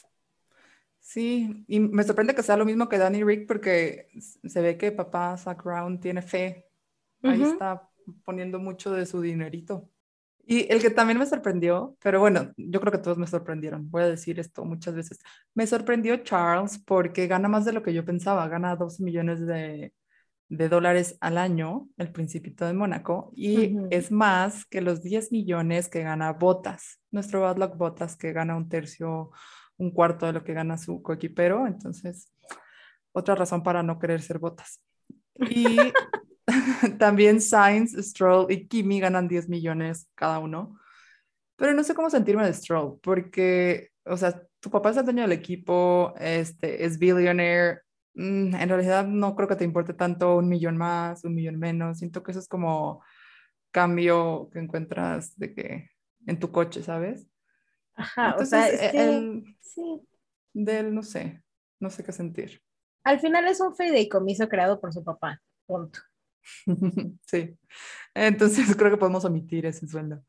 Sí, 1.04 1.66
y 1.68 1.82
me 1.82 2.02
sorprende 2.04 2.34
que 2.34 2.44
sea 2.44 2.56
lo 2.56 2.64
mismo 2.64 2.88
que 2.88 2.98
Danny 2.98 3.24
Rick 3.26 3.46
porque 3.46 4.08
se 4.18 4.62
ve 4.62 4.78
que 4.78 4.94
papá 4.94 5.36
Zach 5.38 5.62
Brown 5.62 6.00
tiene 6.00 6.22
fe. 6.22 6.70
Ahí 7.22 7.44
está 7.44 7.90
poniendo 8.24 8.58
mucho 8.58 8.94
de 8.94 9.06
su 9.06 9.20
dinerito. 9.20 9.90
Y 10.46 10.72
el 10.72 10.82
que 10.82 10.90
también 10.90 11.20
me 11.20 11.26
sorprendió, 11.26 11.98
pero 12.02 12.22
bueno, 12.22 12.54
yo 12.56 12.80
creo 12.80 12.92
que 12.92 12.98
todos 13.00 13.18
me 13.18 13.28
sorprendieron, 13.28 13.90
voy 13.92 14.04
a 14.04 14.08
decir 14.10 14.40
esto 14.40 14.66
muchas 14.66 14.94
veces, 14.94 15.20
me 15.54 15.66
sorprendió 15.68 16.18
Charles 16.18 16.80
porque 16.80 17.28
gana 17.28 17.48
más 17.48 17.64
de 17.64 17.72
lo 17.72 17.82
que 17.82 17.94
yo 17.94 18.04
pensaba, 18.04 18.48
gana 18.50 18.76
12 18.76 19.04
millones 19.04 19.46
de, 19.46 19.94
de 20.50 20.70
dólares 20.70 21.18
al 21.22 21.38
año, 21.38 21.88
el 21.98 22.12
principito 22.12 22.66
de 22.66 22.74
Mónaco, 22.74 23.32
y 23.36 23.78
es 23.90 24.12
más 24.12 24.66
que 24.66 24.82
los 24.82 25.02
10 25.02 25.32
millones 25.32 25.88
que 25.88 26.04
gana 26.04 26.34
Botas, 26.34 27.00
nuestro 27.12 27.42
Bad 27.42 27.58
Luck 27.58 27.78
Botas, 27.78 28.18
que 28.18 28.34
gana 28.34 28.58
un 28.58 28.68
tercio, 28.68 29.32
un 29.78 29.92
cuarto 29.92 30.26
de 30.26 30.34
lo 30.34 30.44
que 30.44 30.54
gana 30.54 30.78
su 30.78 31.02
coequipero, 31.02 31.68
entonces, 31.68 32.32
otra 33.12 33.36
razón 33.36 33.64
para 33.64 33.84
no 33.84 34.00
querer 34.00 34.22
ser 34.22 34.40
Botas. 34.40 34.82
Y 35.50 35.78
también 37.00 37.42
Sainz, 37.42 37.94
Stroll 37.94 38.52
y 38.52 38.68
Kimi 38.68 39.00
ganan 39.00 39.28
10 39.28 39.50
millones 39.50 40.08
cada 40.16 40.40
uno. 40.40 40.80
Pero 41.56 41.74
no 41.74 41.84
sé 41.84 41.94
cómo 41.94 42.10
sentirme 42.10 42.46
de 42.46 42.54
Stroll, 42.54 43.00
porque, 43.02 43.90
o 44.06 44.18
sea, 44.18 44.42
tu 44.60 44.70
papá 44.70 44.92
es 44.92 44.98
el 44.98 45.06
dueño 45.06 45.24
del 45.24 45.32
equipo, 45.34 46.14
este, 46.20 46.86
es 46.86 46.98
billionaire. 47.00 47.82
mm, 48.16 48.56
en 48.56 48.70
realidad 48.70 49.06
no 49.08 49.36
creo 49.36 49.48
que 49.48 49.56
te 49.56 49.64
importe 49.66 49.94
tanto 49.94 50.38
un 50.38 50.50
millón 50.50 50.78
más, 50.78 51.24
un 51.24 51.36
millón 51.36 51.60
menos. 51.60 52.00
Siento 52.00 52.24
que 52.24 52.32
eso 52.32 52.40
es 52.40 52.48
como 52.48 53.04
cambio 53.72 54.50
que 54.54 54.60
encuentras 54.60 55.38
de 55.38 55.54
que 55.54 55.90
en 56.28 56.40
tu 56.40 56.52
coche, 56.52 56.84
¿sabes? 56.84 57.28
Ajá, 57.96 58.32
Entonces, 58.32 58.48
o 58.48 58.50
sea, 58.50 58.70
es 58.70 58.82
e- 58.82 58.92
que- 58.92 59.10
el 59.10 59.58
sí. 59.62 60.02
de 60.54 60.80
él, 60.80 60.94
no 60.96 61.04
sé, 61.04 61.44
no 61.80 61.90
sé 61.90 62.04
qué 62.04 62.12
sentir. 62.12 62.62
Al 63.04 63.20
final 63.20 63.48
es 63.48 63.60
un 63.60 63.76
fideicomiso 63.76 64.48
creado 64.48 64.80
por 64.80 64.94
su 64.94 65.04
papá. 65.04 65.42
Punto. 65.66 66.00
Sí, 67.26 67.58
entonces 68.14 68.68
creo 68.78 68.92
que 68.92 68.98
podemos 68.98 69.26
omitir 69.26 69.66
ese 69.66 69.88
sueldo. 69.88 70.24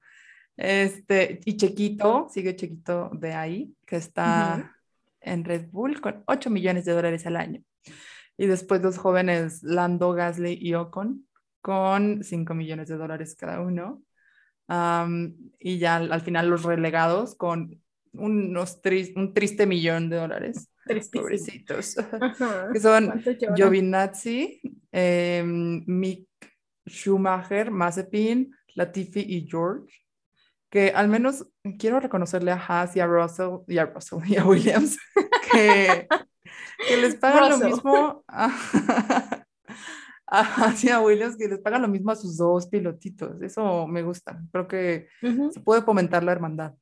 Este, 0.56 1.40
y 1.44 1.56
Chequito, 1.56 2.28
sigue 2.30 2.54
Chequito 2.54 3.10
de 3.12 3.32
ahí, 3.34 3.74
que 3.86 3.96
está 3.96 4.72
en 5.20 5.44
Red 5.44 5.68
Bull 5.70 6.00
con 6.00 6.22
8 6.26 6.50
millones 6.50 6.84
de 6.84 6.92
dólares 6.92 7.26
al 7.26 7.36
año. 7.36 7.60
Y 8.36 8.46
después 8.46 8.80
los 8.82 8.98
jóvenes 8.98 9.62
Lando, 9.62 10.12
Gasly 10.12 10.56
y 10.60 10.74
Ocon 10.74 11.26
con 11.60 12.22
5 12.22 12.54
millones 12.54 12.88
de 12.88 12.96
dólares 12.96 13.34
cada 13.34 13.60
uno. 13.60 14.02
Y 14.68 15.78
ya 15.78 15.96
al, 15.96 16.20
final 16.20 16.48
los 16.48 16.62
relegados 16.62 17.34
con 17.34 17.80
unos 18.12 18.80
un 19.16 19.34
triste 19.34 19.66
millón 19.66 20.08
de 20.08 20.16
dólares. 20.16 20.70
Pobrecitos. 21.12 21.96
que 22.72 22.80
son 22.80 23.22
Giovinazzi, 23.56 24.60
eh, 24.92 25.42
Mick 25.44 26.28
Schumacher, 26.86 27.70
Mazepin, 27.70 28.54
Latifi 28.74 29.20
y 29.20 29.46
George. 29.48 30.00
Que 30.68 30.90
al 30.90 31.08
menos 31.08 31.46
quiero 31.78 32.00
reconocerle 32.00 32.50
a 32.50 32.56
Haas 32.56 32.96
y 32.96 33.00
a 33.00 33.06
Russell 33.06 33.60
y 33.68 33.78
a, 33.78 33.86
Russell, 33.86 34.18
y 34.26 34.36
a 34.36 34.44
Williams 34.44 34.98
que, 35.52 36.08
que 36.88 36.96
les 36.96 37.14
pagan 37.14 37.50
lo 37.50 37.58
mismo. 37.58 38.24
A, 40.26 40.72
a 40.92 41.00
Williams 41.00 41.36
que 41.36 41.48
les 41.48 41.60
pagan 41.60 41.82
lo 41.82 41.88
mismo 41.88 42.10
a 42.10 42.16
sus 42.16 42.36
dos 42.36 42.66
pilotitos. 42.66 43.40
Eso 43.42 43.86
me 43.86 44.02
gusta. 44.02 44.42
Creo 44.50 44.66
que 44.66 45.08
se 45.50 45.60
puede 45.60 45.82
fomentar 45.82 46.24
la 46.24 46.32
hermandad. 46.32 46.74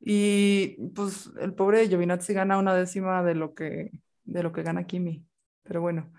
Y 0.00 0.76
pues 0.94 1.30
el 1.40 1.54
pobre 1.54 1.88
Giovinazzi 1.88 2.32
gana 2.32 2.58
una 2.58 2.74
décima 2.74 3.22
de 3.22 3.34
lo 3.34 3.54
que, 3.54 3.90
de 4.24 4.42
lo 4.42 4.52
que 4.52 4.62
gana 4.62 4.86
Kimi. 4.86 5.26
Pero 5.64 5.80
bueno, 5.80 6.12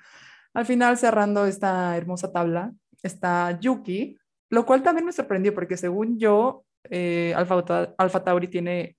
al 0.53 0.65
final 0.65 0.97
cerrando 0.97 1.45
esta 1.45 1.95
hermosa 1.97 2.31
tabla 2.31 2.73
está 3.01 3.59
Yuki, 3.59 4.17
lo 4.49 4.65
cual 4.65 4.83
también 4.83 5.05
me 5.05 5.11
sorprendió 5.11 5.53
porque 5.53 5.77
según 5.77 6.19
yo, 6.19 6.65
eh, 6.89 7.33
Alfa, 7.35 8.23
Tauri 8.23 8.47
tiene, 8.47 8.97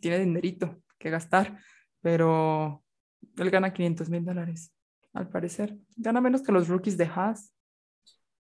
tiene 0.00 0.18
dinerito 0.18 0.82
que 0.98 1.10
gastar, 1.10 1.58
pero 2.00 2.82
él 3.36 3.50
gana 3.50 3.72
500 3.72 4.08
mil 4.08 4.24
dólares, 4.24 4.72
al 5.12 5.28
parecer. 5.28 5.76
Gana 5.96 6.20
menos 6.20 6.42
que 6.42 6.52
los 6.52 6.68
rookies 6.68 6.96
de 6.96 7.04
Haas. 7.04 7.52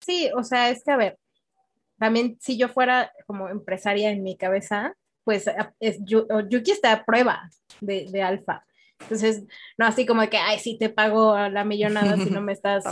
Sí, 0.02 0.30
o 0.36 0.44
sea, 0.44 0.70
es 0.70 0.84
que 0.84 0.92
a 0.92 0.98
ver, 0.98 1.18
también 1.98 2.38
si 2.40 2.58
yo 2.58 2.68
fuera 2.70 3.12
como 3.28 3.50
empresaria 3.50 4.12
en 4.12 4.24
mi 4.24 4.38
cabeza, 4.38 4.96
pues 5.24 5.50
es, 5.80 6.00
Yuki 6.06 6.72
está 6.72 6.92
a 6.94 7.06
prueba 7.06 7.50
de, 7.82 8.08
de 8.12 8.22
Alfa. 8.22 8.66
Entonces, 9.00 9.44
no 9.78 9.86
así 9.86 10.06
como 10.06 10.28
que, 10.30 10.38
ay, 10.38 10.60
sí 10.60 10.78
te 10.78 10.90
pago 10.90 11.38
la 11.50 11.64
millonada 11.64 12.16
si 12.18 12.30
no 12.30 12.42
me 12.42 12.54
estás 12.54 12.84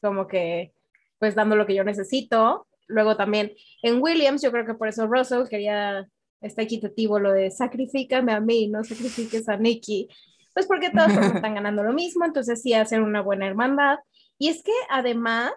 como 0.00 0.26
que, 0.26 0.72
pues 1.18 1.34
dando 1.34 1.56
lo 1.56 1.66
que 1.66 1.74
yo 1.74 1.84
necesito. 1.84 2.66
Luego 2.86 3.16
también 3.16 3.52
en 3.82 4.02
Williams, 4.02 4.42
yo 4.42 4.52
creo 4.52 4.66
que 4.66 4.74
por 4.74 4.88
eso 4.88 5.06
Russell 5.06 5.48
quería, 5.48 6.06
está 6.40 6.62
equitativo 6.62 7.18
lo 7.18 7.32
de 7.32 7.50
sacrifícame 7.50 8.32
a 8.32 8.40
mí, 8.40 8.68
no 8.68 8.84
sacrifiques 8.84 9.48
a 9.48 9.56
Nicky. 9.56 10.08
Pues 10.54 10.66
porque 10.66 10.90
todos 10.90 11.08
están 11.34 11.54
ganando 11.54 11.82
lo 11.82 11.92
mismo, 11.92 12.24
entonces 12.24 12.62
sí 12.62 12.74
hacen 12.74 13.02
una 13.02 13.20
buena 13.20 13.46
hermandad. 13.46 13.98
Y 14.38 14.48
es 14.48 14.62
que 14.62 14.72
además, 14.90 15.52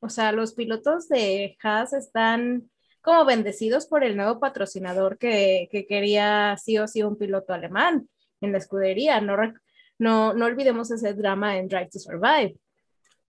o 0.00 0.08
sea, 0.08 0.32
los 0.32 0.54
pilotos 0.54 1.08
de 1.08 1.56
Haas 1.62 1.92
están 1.92 2.70
como 3.00 3.24
bendecidos 3.24 3.86
por 3.86 4.04
el 4.04 4.16
nuevo 4.16 4.38
patrocinador 4.38 5.18
que, 5.18 5.68
que 5.70 5.86
quería 5.86 6.56
sí 6.56 6.78
o 6.78 6.86
sí 6.86 7.02
un 7.02 7.18
piloto 7.18 7.52
alemán 7.52 8.08
en 8.40 8.52
la 8.52 8.58
escudería. 8.58 9.20
No, 9.20 9.36
no, 9.98 10.34
no 10.34 10.46
olvidemos 10.46 10.90
ese 10.90 11.14
drama 11.14 11.56
en 11.56 11.68
Drive 11.68 11.90
to 11.90 11.98
Survive. 11.98 12.56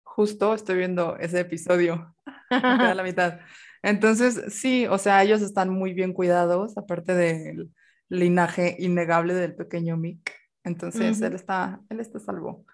Justo 0.02 0.54
estoy 0.54 0.76
viendo 0.76 1.16
ese 1.16 1.40
episodio, 1.40 2.14
a 2.50 2.94
la 2.94 3.02
mitad. 3.02 3.40
Entonces, 3.82 4.54
sí, 4.54 4.86
o 4.86 4.98
sea, 4.98 5.22
ellos 5.22 5.42
están 5.42 5.70
muy 5.70 5.92
bien 5.92 6.12
cuidados, 6.12 6.76
aparte 6.76 7.14
del 7.14 7.70
linaje 8.08 8.76
innegable 8.78 9.34
del 9.34 9.54
pequeño 9.54 9.96
Mick. 9.96 10.31
Entonces, 10.64 11.20
él, 11.20 11.34
está, 11.34 11.80
él 11.88 11.98
está 11.98 12.20
salvo. 12.20 12.64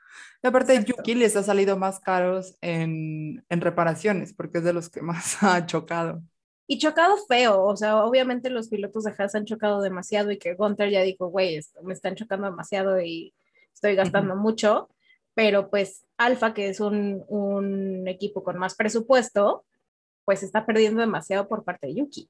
Y 0.43 0.47
aparte, 0.47 0.85
Yuki 0.85 1.15
les 1.15 1.37
ha 1.37 1.43
salido 1.43 1.79
más 1.79 2.01
caros 2.01 2.57
en, 2.61 3.45
en 3.49 3.61
reparaciones, 3.61 4.35
porque 4.35 4.59
es 4.59 4.65
de 4.65 4.75
los 4.75 4.91
que 4.91 5.01
más 5.01 5.39
ha 5.43 5.65
chocado 5.67 6.23
y 6.71 6.79
chocado 6.79 7.17
feo, 7.27 7.65
o 7.65 7.77
sea, 7.77 8.05
obviamente 8.05 8.51
los 8.51 8.69
pilotos 8.69 9.05
de 9.05 9.15
Haas 9.17 9.35
han 9.35 9.47
chocado 9.47 9.81
demasiado 9.81 10.31
y 10.31 10.39
que 10.39 10.53
Gunter 10.53 10.91
ya 10.91 11.03
dijo, 11.03 11.29
güey, 11.29 11.59
me 11.83 11.95
están 11.95 12.15
chocando 12.15 12.51
demasiado 12.51 13.01
y 13.01 13.35
estoy 13.73 13.95
gastando 13.95 14.37
mucho, 14.37 14.91
pero 15.33 15.71
pues 15.71 16.05
Alfa, 16.19 16.53
que 16.53 16.69
es 16.69 16.81
un, 16.81 17.25
un, 17.29 18.07
equipo 18.07 18.45
con 18.45 18.59
más 18.59 18.75
presupuesto, 18.75 19.65
pues 20.27 20.43
está 20.43 20.67
perdiendo 20.67 21.01
demasiado 21.01 21.49
por 21.49 21.65
parte 21.65 21.87
de 21.87 21.95
Yuki. 21.95 22.29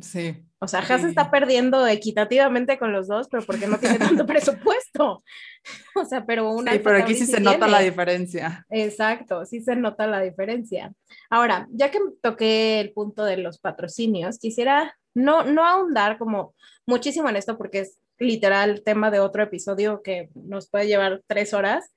Sí. 0.00 0.36
O 0.60 0.68
sea, 0.68 0.80
Haas 0.80 1.04
está 1.04 1.30
perdiendo 1.30 1.86
equitativamente 1.86 2.78
con 2.78 2.92
los 2.92 3.08
dos, 3.08 3.28
pero 3.28 3.42
porque 3.44 3.66
no 3.66 3.78
tiene 3.78 3.98
tanto 3.98 4.26
presupuesto. 4.26 5.22
O 5.94 6.06
sea, 6.06 6.24
pero 6.24 6.50
una. 6.50 6.72
Sí, 6.72 6.78
pero 6.78 6.96
aquí 6.96 7.14
sí 7.14 7.26
se 7.26 7.38
nota 7.38 7.68
la 7.68 7.80
diferencia. 7.80 8.64
Exacto, 8.70 9.44
sí 9.44 9.60
se 9.60 9.76
nota 9.76 10.06
la 10.06 10.22
diferencia. 10.22 10.90
Ahora, 11.28 11.68
ya 11.70 11.90
que 11.90 11.98
toqué 12.22 12.80
el 12.80 12.92
punto 12.92 13.24
de 13.24 13.36
los 13.36 13.58
patrocinios, 13.58 14.38
quisiera 14.38 14.96
no, 15.12 15.44
no 15.44 15.66
ahondar 15.66 16.16
como 16.16 16.54
muchísimo 16.86 17.28
en 17.28 17.36
esto 17.36 17.58
porque 17.58 17.80
es 17.80 17.98
literal 18.18 18.82
tema 18.82 19.10
de 19.10 19.20
otro 19.20 19.42
episodio 19.42 20.02
que 20.02 20.30
nos 20.34 20.70
puede 20.70 20.86
llevar 20.86 21.22
tres 21.26 21.52
horas, 21.52 21.92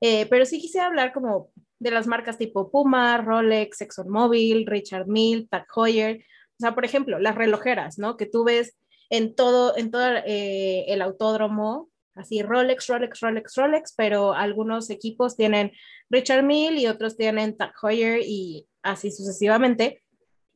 eh, 0.00 0.26
pero 0.26 0.44
sí 0.44 0.60
quisiera 0.60 0.86
hablar 0.86 1.12
como 1.12 1.50
de 1.78 1.90
las 1.90 2.06
marcas 2.06 2.38
tipo 2.38 2.70
Puma, 2.70 3.18
Rolex, 3.18 3.80
ExxonMobil, 3.80 4.66
Richard 4.66 5.06
Mille, 5.06 5.46
Tag 5.48 5.66
Heuer, 5.76 6.24
sea, 6.64 6.74
por 6.74 6.84
ejemplo, 6.84 7.18
las 7.18 7.34
relojeras, 7.34 7.98
¿no? 7.98 8.16
Que 8.16 8.26
tú 8.26 8.44
ves 8.44 8.76
en 9.10 9.34
todo, 9.34 9.76
en 9.76 9.90
todo 9.90 10.06
eh, 10.26 10.84
el 10.88 11.02
autódromo, 11.02 11.90
así 12.14 12.42
Rolex, 12.42 12.86
Rolex, 12.86 13.20
Rolex, 13.20 13.54
Rolex, 13.56 13.94
pero 13.96 14.34
algunos 14.34 14.90
equipos 14.90 15.36
tienen 15.36 15.72
Richard 16.10 16.42
Mille 16.42 16.80
y 16.80 16.86
otros 16.86 17.16
tienen 17.16 17.56
Tag 17.56 17.72
Heuer 17.82 18.20
y 18.22 18.66
así 18.82 19.10
sucesivamente. 19.10 20.02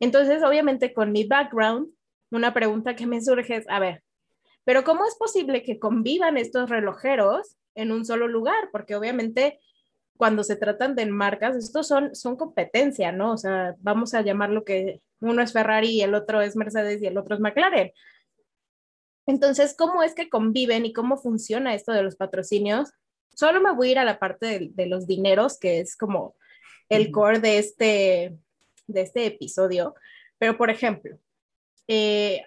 Entonces, 0.01 0.43
obviamente, 0.43 0.93
con 0.93 1.13
mi 1.13 1.25
background, 1.25 1.89
una 2.31 2.55
pregunta 2.55 2.95
que 2.95 3.07
me 3.07 3.21
surge 3.21 3.57
es, 3.57 3.69
a 3.69 3.81
ver, 3.81 4.03
pero 4.65 4.85
¿cómo 4.85 5.05
es 5.07 5.17
posible 5.17 5.63
que 5.63 5.79
convivan 5.79 6.37
estos 6.37 6.69
relojeros 6.69 7.57
en 7.75 7.91
un 7.91 8.05
solo 8.05 8.29
lugar? 8.29 8.69
Porque 8.71 8.95
obviamente 8.95 9.61
cuando 10.19 10.43
se 10.43 10.57
tratan 10.57 10.97
de 10.97 11.07
marcas, 11.07 11.57
estos 11.57 11.87
son, 11.87 12.15
son 12.15 12.37
competencia, 12.37 13.13
¿no? 13.13 13.33
O 13.33 13.37
sea, 13.39 13.77
vamos 13.79 14.15
a 14.15 14.21
llamarlo 14.21 14.65
que 14.65 15.01
uno 15.21 15.41
es 15.41 15.53
Ferrari 15.53 15.91
y 15.91 16.03
el 16.03 16.15
otro 16.15 16.43
es 16.43 16.57
Mercedes 16.57 17.01
y 17.01 17.07
el 17.07 17.17
otro 17.17 17.37
es 17.37 17.41
McLaren. 17.41 17.93
Entonces, 19.27 19.77
¿cómo 19.79 20.03
es 20.03 20.15
que 20.15 20.29
conviven 20.29 20.87
y 20.87 20.93
cómo 20.93 21.17
funciona 21.19 21.73
esto 21.73 21.93
de 21.93 22.03
los 22.03 22.17
patrocinios? 22.17 22.91
Solo 23.33 23.61
me 23.61 23.73
voy 23.73 23.89
a 23.89 23.93
ir 23.93 23.99
a 24.01 24.05
la 24.05 24.19
parte 24.19 24.73
de, 24.75 24.87
los 24.87 25.07
dineros, 25.07 25.57
que 25.57 25.79
es 25.79 25.97
como 25.97 26.35
el 26.89 27.13
core 27.13 27.39
de 27.39 27.59
este, 27.59 28.37
de 28.89 29.01
este 29.01 29.27
episodio. 29.27 29.95
Pero, 30.39 30.59
por 30.59 30.69
ejemplo, 30.69 31.17
eh, 31.87 32.43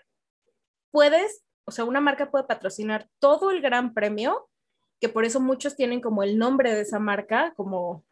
puedes, 0.92 1.42
o 1.64 1.72
sea, 1.72 1.86
una 1.86 2.02
marca 2.02 2.32
puede 2.32 2.44
patrocinar 2.44 3.08
todo 3.20 3.50
el 3.50 3.62
gran 3.62 3.94
premio, 3.94 4.50
que 5.02 5.10
por 5.10 5.26
eso 5.26 5.42
muchos 5.42 5.76
tienen 5.76 6.00
como 6.00 6.22
el 6.22 6.38
nombre 6.38 6.74
de 6.74 6.82
esa 6.82 7.00
marca, 7.00 7.54
como 7.58 8.06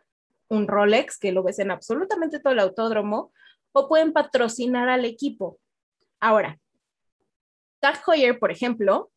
un 0.49 0.67
Rolex, 0.67 1.19
que 1.19 1.31
lo 1.31 1.43
ves 1.43 1.59
en 1.59 1.69
absolutamente 1.69 2.39
todo 2.39 2.51
el 2.51 2.59
autódromo, 2.59 3.31
o 3.71 3.87
pueden 3.87 4.11
patrocinar 4.11 4.89
al 4.89 5.05
equipo. 5.05 5.59
Ahora, 6.19 6.59
Tag 7.79 8.01
Heuer, 8.07 8.39
por 8.39 8.51
ejemplo, 8.51 9.11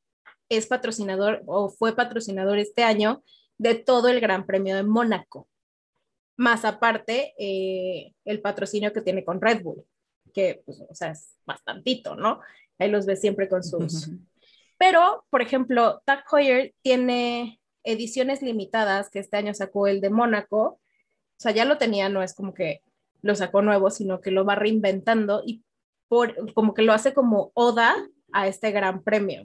es 0.51 0.67
patrocinador 0.67 1.43
o 1.47 1.71
fue 1.71 1.97
patrocinador 1.97 2.59
este 2.59 2.85
año 2.85 3.25
de 3.57 3.75
todo 3.75 4.09
el 4.09 4.21
Gran 4.21 4.45
Premio 4.45 4.77
de 4.77 4.83
Mónaco. 4.83 5.49
Más 6.37 6.67
aparte, 6.67 7.33
eh, 7.39 8.13
el 8.27 8.43
patrocinio 8.43 8.93
que 8.93 9.01
tiene 9.01 9.25
con 9.25 9.41
Red 9.41 9.63
Bull, 9.63 9.83
que, 10.35 10.63
pues, 10.67 10.83
o 10.89 10.95
sea, 10.95 11.13
es 11.13 11.35
bastantito, 11.47 12.17
¿no? 12.17 12.41
Ahí 12.79 12.91
los 12.91 13.07
ves 13.07 13.21
siempre 13.21 13.49
con 13.49 13.65
sus... 13.65 14.11
Pero, 14.79 15.25
por 15.31 15.41
ejemplo, 15.41 16.03
Tag 16.05 16.25
Heuer 16.31 16.75
tiene 16.83 17.61
ediciones 17.85 18.43
limitadas, 18.43 19.11
que 19.11 19.19
este 19.19 19.37
año 19.37 19.55
sacó 19.55 19.87
el 19.87 20.01
de 20.01 20.11
Mónaco. 20.11 20.63
O 20.63 20.81
sea, 21.39 21.53
ya 21.53 21.65
lo 21.65 21.79
tenía, 21.79 22.09
no 22.09 22.23
es 22.23 22.35
como 22.35 22.55
que 22.55 22.83
lo 23.23 23.35
sacó 23.35 23.63
nuevo, 23.63 23.91
sino 23.91 24.21
que 24.21 24.31
lo 24.31 24.45
va 24.45 24.55
reinventando 24.55 25.43
y 25.45 25.63
por, 26.09 26.53
como 26.55 26.75
que 26.75 26.83
lo 26.83 26.93
hace 26.93 27.15
como 27.15 27.53
oda 27.55 27.95
a 28.33 28.49
este 28.49 28.71
gran 28.71 29.03
premio. 29.03 29.45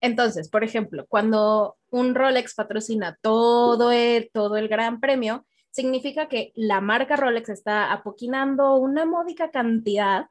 Entonces, 0.00 0.48
por 0.48 0.64
ejemplo, 0.64 1.06
cuando 1.08 1.76
un 1.90 2.14
Rolex 2.14 2.54
patrocina 2.54 3.18
todo 3.20 3.92
el, 3.92 4.30
todo 4.32 4.56
el 4.56 4.68
gran 4.68 5.00
premio, 5.00 5.46
significa 5.70 6.28
que 6.28 6.52
la 6.54 6.80
marca 6.80 7.16
Rolex 7.16 7.50
está 7.50 7.92
apoquinando 7.92 8.76
una 8.76 9.04
módica 9.04 9.50
cantidad 9.50 10.26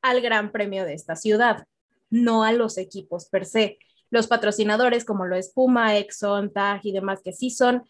al 0.00 0.20
gran 0.20 0.50
premio 0.50 0.84
de 0.84 0.94
esta 0.94 1.14
ciudad, 1.14 1.66
no 2.10 2.42
a 2.42 2.52
los 2.52 2.78
equipos 2.78 3.28
per 3.28 3.46
se. 3.46 3.78
Los 4.12 4.26
patrocinadores 4.26 5.06
como 5.06 5.24
lo 5.24 5.36
es 5.36 5.54
Puma, 5.54 5.96
Exxon, 5.96 6.52
TAG 6.52 6.82
y 6.84 6.92
demás, 6.92 7.22
que 7.24 7.32
sí 7.32 7.48
son 7.48 7.82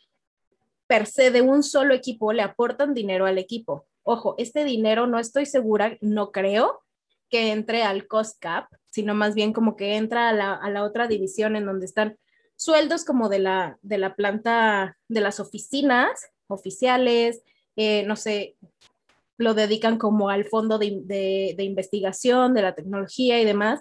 per 0.87 1.07
se 1.07 1.33
de 1.33 1.43
un 1.43 1.65
solo 1.65 1.95
equipo, 1.95 2.33
le 2.33 2.43
aportan 2.43 2.95
dinero 2.95 3.27
al 3.27 3.39
equipo. 3.39 3.87
Ojo, 4.05 4.37
este 4.39 4.65
dinero 4.65 5.09
no 5.09 5.19
estoy 5.19 5.47
segura, 5.47 5.99
no 6.01 6.31
creo 6.31 6.81
que 7.29 7.51
entre 7.51 7.83
al 7.83 8.07
cost 8.07 8.39
cap, 8.39 8.69
sino 8.89 9.15
más 9.15 9.35
bien 9.35 9.53
como 9.53 9.75
que 9.75 9.97
entra 9.97 10.29
a 10.29 10.33
la, 10.33 10.55
a 10.55 10.71
la 10.71 10.85
otra 10.85 11.09
división 11.09 11.57
en 11.57 11.67
donde 11.67 11.87
están 11.87 12.17
sueldos 12.55 13.05
como 13.05 13.29
de 13.29 13.41
la, 13.41 13.79
de 13.83 13.99
la 13.99 14.15
planta, 14.15 14.97
de 15.09 15.21
las 15.23 15.41
oficinas 15.41 16.29
oficiales, 16.47 17.43
eh, 17.75 18.05
no 18.07 18.15
sé, 18.15 18.57
lo 19.39 19.55
dedican 19.55 19.99
como 19.99 20.31
al 20.31 20.45
fondo 20.45 20.79
de, 20.79 21.01
de, 21.03 21.55
de, 21.57 21.65
investigación 21.65 22.55
de 22.55 22.63
la 22.63 22.77
tecnología 22.77 23.41
y 23.41 23.45
demás, 23.45 23.81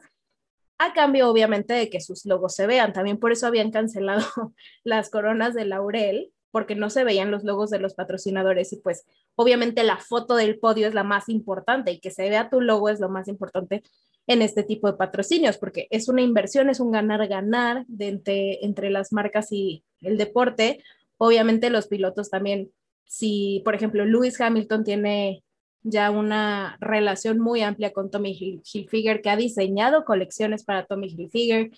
a 0.81 0.93
cambio 0.93 1.29
obviamente 1.29 1.73
de 1.73 1.89
que 1.89 2.01
sus 2.01 2.25
logos 2.25 2.55
se 2.55 2.65
vean. 2.65 2.91
También 2.91 3.19
por 3.19 3.31
eso 3.31 3.45
habían 3.45 3.71
cancelado 3.71 4.25
las 4.83 5.11
coronas 5.11 5.53
de 5.53 5.65
laurel, 5.65 6.31
porque 6.49 6.75
no 6.75 6.89
se 6.89 7.03
veían 7.03 7.29
los 7.29 7.43
logos 7.43 7.69
de 7.69 7.79
los 7.79 7.93
patrocinadores 7.93 8.73
y 8.73 8.77
pues 8.77 9.05
obviamente 9.35 9.83
la 9.83 9.97
foto 9.97 10.35
del 10.35 10.59
podio 10.59 10.87
es 10.87 10.93
la 10.93 11.03
más 11.03 11.29
importante 11.29 11.91
y 11.91 11.99
que 11.99 12.11
se 12.11 12.29
vea 12.29 12.49
tu 12.49 12.61
logo 12.61 12.89
es 12.89 12.99
lo 12.99 13.09
más 13.09 13.27
importante 13.27 13.83
en 14.27 14.41
este 14.41 14.63
tipo 14.63 14.91
de 14.91 14.97
patrocinios, 14.97 15.57
porque 15.57 15.87
es 15.91 16.09
una 16.09 16.21
inversión, 16.21 16.69
es 16.69 16.79
un 16.79 16.91
ganar-ganar 16.91 17.85
entre, 17.99 18.65
entre 18.65 18.89
las 18.89 19.13
marcas 19.13 19.51
y 19.51 19.83
el 20.01 20.17
deporte. 20.17 20.83
Obviamente 21.17 21.69
los 21.69 21.87
pilotos 21.87 22.29
también, 22.29 22.71
si 23.05 23.61
por 23.63 23.75
ejemplo 23.75 24.03
Lewis 24.05 24.39
Hamilton 24.41 24.83
tiene 24.83 25.43
ya 25.83 26.11
una 26.11 26.77
relación 26.79 27.39
muy 27.39 27.61
amplia 27.61 27.91
con 27.91 28.11
Tommy 28.11 28.61
Hilfiger, 28.63 29.21
que 29.21 29.29
ha 29.29 29.35
diseñado 29.35 30.05
colecciones 30.05 30.63
para 30.63 30.85
Tommy 30.85 31.07
Hilfiger. 31.07 31.71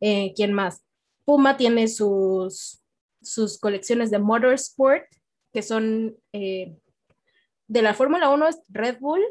Eh, 0.00 0.32
¿Quién 0.34 0.52
más? 0.52 0.84
Puma 1.24 1.56
tiene 1.56 1.88
sus, 1.88 2.80
sus 3.22 3.58
colecciones 3.58 4.10
de 4.10 4.18
Motorsport, 4.18 5.04
que 5.52 5.62
son 5.62 6.16
eh, 6.32 6.76
de 7.66 7.82
la 7.82 7.94
Fórmula 7.94 8.30
1 8.30 8.48
es 8.48 8.60
Red 8.68 8.98
Bull, 9.00 9.22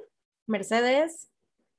Mercedes 0.48 1.30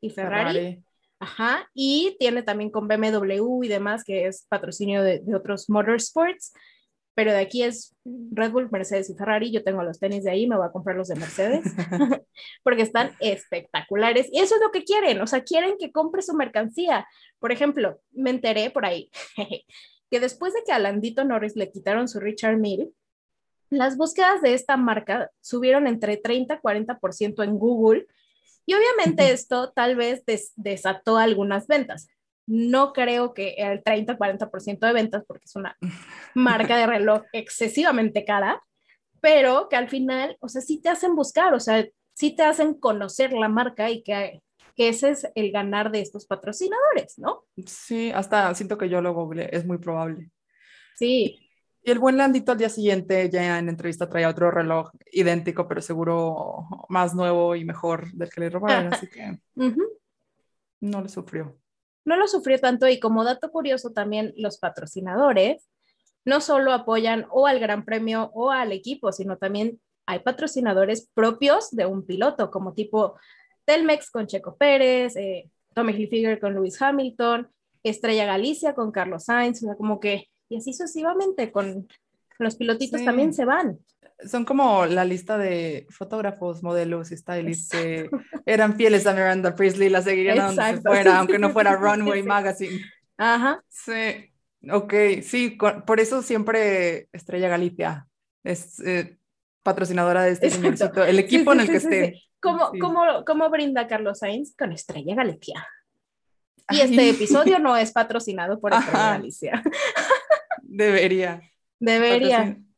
y 0.00 0.10
Ferrari. 0.10 0.82
Ajá, 1.18 1.68
y 1.74 2.16
tiene 2.18 2.42
también 2.42 2.70
con 2.70 2.88
BMW 2.88 3.64
y 3.64 3.68
demás, 3.68 4.04
que 4.04 4.26
es 4.26 4.46
patrocinio 4.48 5.02
de, 5.02 5.18
de 5.18 5.34
otros 5.34 5.68
motorsports 5.68 6.54
pero 7.20 7.32
de 7.32 7.40
aquí 7.40 7.62
es 7.62 7.94
Red 8.06 8.50
Bull, 8.50 8.70
Mercedes 8.72 9.10
y 9.10 9.14
Ferrari. 9.14 9.52
Yo 9.52 9.62
tengo 9.62 9.82
los 9.82 10.00
tenis 10.00 10.24
de 10.24 10.30
ahí, 10.30 10.46
me 10.46 10.56
voy 10.56 10.64
a 10.64 10.72
comprar 10.72 10.96
los 10.96 11.08
de 11.08 11.16
Mercedes 11.16 11.64
porque 12.64 12.80
están 12.80 13.10
espectaculares 13.20 14.26
y 14.32 14.40
eso 14.40 14.54
es 14.54 14.62
lo 14.62 14.70
que 14.70 14.84
quieren, 14.84 15.20
o 15.20 15.26
sea, 15.26 15.44
quieren 15.44 15.74
que 15.78 15.92
compre 15.92 16.22
su 16.22 16.32
mercancía. 16.32 17.06
Por 17.38 17.52
ejemplo, 17.52 18.00
me 18.12 18.30
enteré 18.30 18.70
por 18.70 18.86
ahí 18.86 19.10
que 20.10 20.18
después 20.18 20.54
de 20.54 20.62
que 20.64 20.72
a 20.72 20.78
Landito 20.78 21.22
Norris 21.24 21.56
le 21.56 21.70
quitaron 21.70 22.08
su 22.08 22.20
Richard 22.20 22.56
Mille, 22.56 22.88
las 23.68 23.98
búsquedas 23.98 24.40
de 24.40 24.54
esta 24.54 24.78
marca 24.78 25.30
subieron 25.42 25.88
entre 25.88 26.16
30 26.16 26.54
y 26.54 26.56
40% 26.56 27.44
en 27.44 27.58
Google 27.58 28.06
y 28.64 28.72
obviamente 28.72 29.30
esto 29.30 29.72
tal 29.72 29.94
vez 29.94 30.24
des 30.24 30.54
desató 30.56 31.18
algunas 31.18 31.66
ventas 31.66 32.08
no 32.50 32.92
creo 32.92 33.32
que 33.32 33.54
el 33.58 33.80
30-40% 33.84 34.80
de 34.80 34.92
ventas, 34.92 35.22
porque 35.24 35.44
es 35.44 35.54
una 35.54 35.76
marca 36.34 36.76
de 36.76 36.86
reloj 36.86 37.22
excesivamente 37.32 38.24
cara, 38.24 38.60
pero 39.20 39.68
que 39.68 39.76
al 39.76 39.88
final, 39.88 40.36
o 40.40 40.48
sea, 40.48 40.60
sí 40.60 40.82
te 40.82 40.88
hacen 40.88 41.14
buscar, 41.14 41.54
o 41.54 41.60
sea, 41.60 41.86
sí 42.12 42.34
te 42.34 42.42
hacen 42.42 42.74
conocer 42.74 43.32
la 43.32 43.48
marca 43.48 43.88
y 43.88 44.02
que, 44.02 44.42
que 44.74 44.88
ese 44.88 45.10
es 45.10 45.30
el 45.36 45.52
ganar 45.52 45.92
de 45.92 46.00
estos 46.00 46.26
patrocinadores, 46.26 47.18
¿no? 47.18 47.44
Sí, 47.66 48.10
hasta 48.10 48.52
siento 48.56 48.76
que 48.76 48.88
yo 48.88 49.00
lo 49.00 49.14
google, 49.14 49.48
es 49.52 49.64
muy 49.64 49.78
probable. 49.78 50.28
Sí. 50.96 51.38
Y 51.84 51.90
el 51.92 52.00
buen 52.00 52.16
Landito 52.16 52.50
al 52.50 52.58
día 52.58 52.68
siguiente 52.68 53.30
ya 53.30 53.60
en 53.60 53.68
entrevista 53.68 54.08
traía 54.08 54.28
otro 54.28 54.50
reloj 54.50 54.90
idéntico, 55.12 55.68
pero 55.68 55.80
seguro 55.82 56.66
más 56.88 57.14
nuevo 57.14 57.54
y 57.54 57.64
mejor 57.64 58.10
del 58.12 58.28
que 58.28 58.40
le 58.40 58.50
robaron, 58.50 58.92
así 58.92 59.06
que 59.08 59.38
uh 59.54 59.62
-huh. 59.62 59.88
no 60.80 61.00
le 61.00 61.08
sufrió 61.08 61.56
no 62.04 62.16
lo 62.16 62.26
sufrió 62.26 62.58
tanto 62.58 62.88
y 62.88 62.98
como 63.00 63.24
dato 63.24 63.50
curioso 63.50 63.90
también 63.90 64.32
los 64.36 64.58
patrocinadores 64.58 65.68
no 66.24 66.40
solo 66.40 66.72
apoyan 66.72 67.26
o 67.30 67.46
al 67.46 67.60
Gran 67.60 67.84
Premio 67.84 68.30
o 68.34 68.50
al 68.50 68.72
equipo, 68.72 69.12
sino 69.12 69.38
también 69.38 69.80
hay 70.06 70.20
patrocinadores 70.20 71.08
propios 71.14 71.70
de 71.70 71.86
un 71.86 72.04
piloto, 72.04 72.50
como 72.50 72.74
tipo 72.74 73.14
Telmex 73.64 74.10
con 74.10 74.26
Checo 74.26 74.56
Pérez, 74.56 75.16
eh, 75.16 75.50
Tommy 75.74 75.92
Hilfiger 75.92 76.40
con 76.40 76.54
Lewis 76.54 76.80
Hamilton, 76.80 77.48
Estrella 77.82 78.26
Galicia 78.26 78.74
con 78.74 78.92
Carlos 78.92 79.24
Sainz, 79.24 79.62
o 79.62 79.66
sea, 79.66 79.76
como 79.76 80.00
que, 80.00 80.28
y 80.48 80.56
así 80.56 80.72
sucesivamente 80.72 81.52
con 81.52 81.88
los 82.38 82.56
pilotitos 82.56 83.00
sí. 83.00 83.06
también 83.06 83.32
se 83.32 83.44
van 83.44 83.78
son 84.26 84.44
como 84.44 84.86
la 84.86 85.04
lista 85.04 85.38
de 85.38 85.86
fotógrafos, 85.90 86.62
modelos 86.62 87.10
y 87.12 87.16
stylists 87.16 87.70
que 87.70 88.10
eran 88.46 88.76
fieles 88.76 89.06
a 89.06 89.12
Miranda 89.12 89.54
Priestley, 89.54 89.88
la 89.88 90.02
seguirían 90.02 90.38
Exacto. 90.38 90.60
a 90.62 90.66
donde 90.72 90.82
fuera, 90.82 91.18
aunque 91.18 91.38
no 91.38 91.50
fuera 91.52 91.76
Runway 91.76 92.22
Magazine. 92.22 92.80
Ajá. 93.16 93.62
Sí, 93.68 94.32
ok, 94.70 94.94
sí, 95.22 95.58
por 95.86 96.00
eso 96.00 96.22
siempre 96.22 97.08
Estrella 97.12 97.48
Galicia 97.48 98.06
es 98.42 98.80
eh, 98.80 99.18
patrocinadora 99.62 100.22
de 100.22 100.32
este 100.32 100.50
señorcito, 100.50 101.04
el 101.04 101.18
equipo 101.18 101.52
sí, 101.52 101.58
en 101.58 101.60
el 101.60 101.70
que 101.70 101.76
esté. 101.76 102.22
¿Cómo, 102.40 102.70
cómo, 102.80 103.24
¿Cómo 103.26 103.50
brinda 103.50 103.86
Carlos 103.86 104.20
Sainz? 104.20 104.54
Con 104.56 104.72
Estrella 104.72 105.14
Galicia. 105.14 105.66
Y 106.70 106.80
este 106.80 107.10
episodio 107.10 107.58
no 107.60 107.76
es 107.76 107.92
patrocinado 107.92 108.58
por 108.60 108.72
Estrella 108.72 109.10
Galicia. 109.10 109.62
Debería. 110.62 111.42
Debería. 111.78 112.38
Patrocin 112.38 112.69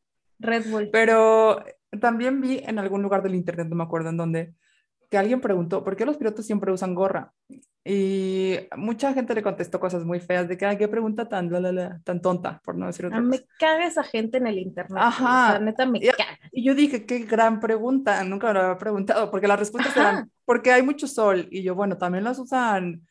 Red 0.43 0.71
Bull. 0.71 0.91
Pero 0.93 1.65
también 2.01 2.41
vi 2.41 2.59
en 2.59 2.79
algún 2.79 3.03
lugar 3.03 3.23
del 3.23 3.35
internet, 3.35 3.69
no 3.69 3.77
me 3.77 3.85
acuerdo 3.85 4.11
en 4.11 4.17
dónde, 4.17 4.55
que 5.11 5.19
alguien 5.19 5.41
preguntó, 5.41 5.85
¿por 5.85 5.95
qué 5.95 6.07
los 6.07 6.17
pilotos 6.17 6.47
siempre 6.47 6.73
usan 6.73 6.95
gorra? 6.95 7.35
Y 7.85 8.57
mucha 8.77 9.13
gente 9.13 9.35
le 9.35 9.43
contestó 9.43 9.79
cosas 9.79 10.05
muy 10.05 10.21
feas 10.21 10.49
de 10.49 10.57
que, 10.57 10.65
ay, 10.65 10.79
qué 10.79 10.89
pregunta 10.89 11.29
tan, 11.29 11.51
la, 11.51 11.61
la, 11.61 11.73
la, 11.73 12.01
tan 12.03 12.23
tonta, 12.23 12.63
por 12.65 12.77
no 12.77 12.87
decir 12.87 13.07
otra 13.07 13.19
ah, 13.19 13.23
cosa. 13.23 13.31
Me 13.31 13.47
caga 13.59 13.87
esa 13.87 14.05
gente 14.05 14.39
en 14.39 14.47
el 14.47 14.59
internet. 14.59 15.03
Ajá. 15.05 15.49
O 15.49 15.51
sea, 15.51 15.59
neta, 15.59 15.85
me 15.85 15.99
y, 15.99 16.09
caga. 16.09 16.39
Y 16.51 16.65
yo 16.65 16.75
dije, 16.75 17.05
qué 17.05 17.19
gran 17.21 17.61
pregunta, 17.61 18.25
nunca 18.25 18.47
me 18.49 18.55
lo 18.55 18.61
había 18.61 18.79
preguntado, 18.79 19.31
porque 19.31 19.49
las 19.49 19.59
respuestas 19.59 19.97
Ajá. 19.97 20.11
eran, 20.11 20.31
porque 20.47 20.73
hay 20.73 20.83
mucho 20.83 21.07
sol. 21.07 21.47
Y 21.51 21.63
yo, 21.63 21.75
bueno, 21.75 21.99
también 21.99 22.25
las 22.25 22.39
usan 22.39 23.03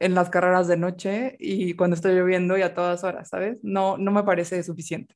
en 0.00 0.14
las 0.14 0.30
carreras 0.30 0.66
de 0.66 0.76
noche 0.76 1.36
y 1.38 1.74
cuando 1.74 1.94
estoy 1.94 2.14
lloviendo 2.14 2.58
y 2.58 2.62
a 2.62 2.74
todas 2.74 3.04
horas, 3.04 3.28
¿sabes? 3.28 3.58
No, 3.62 3.96
no 3.96 4.10
me 4.10 4.24
parece 4.24 4.60
suficiente 4.64 5.14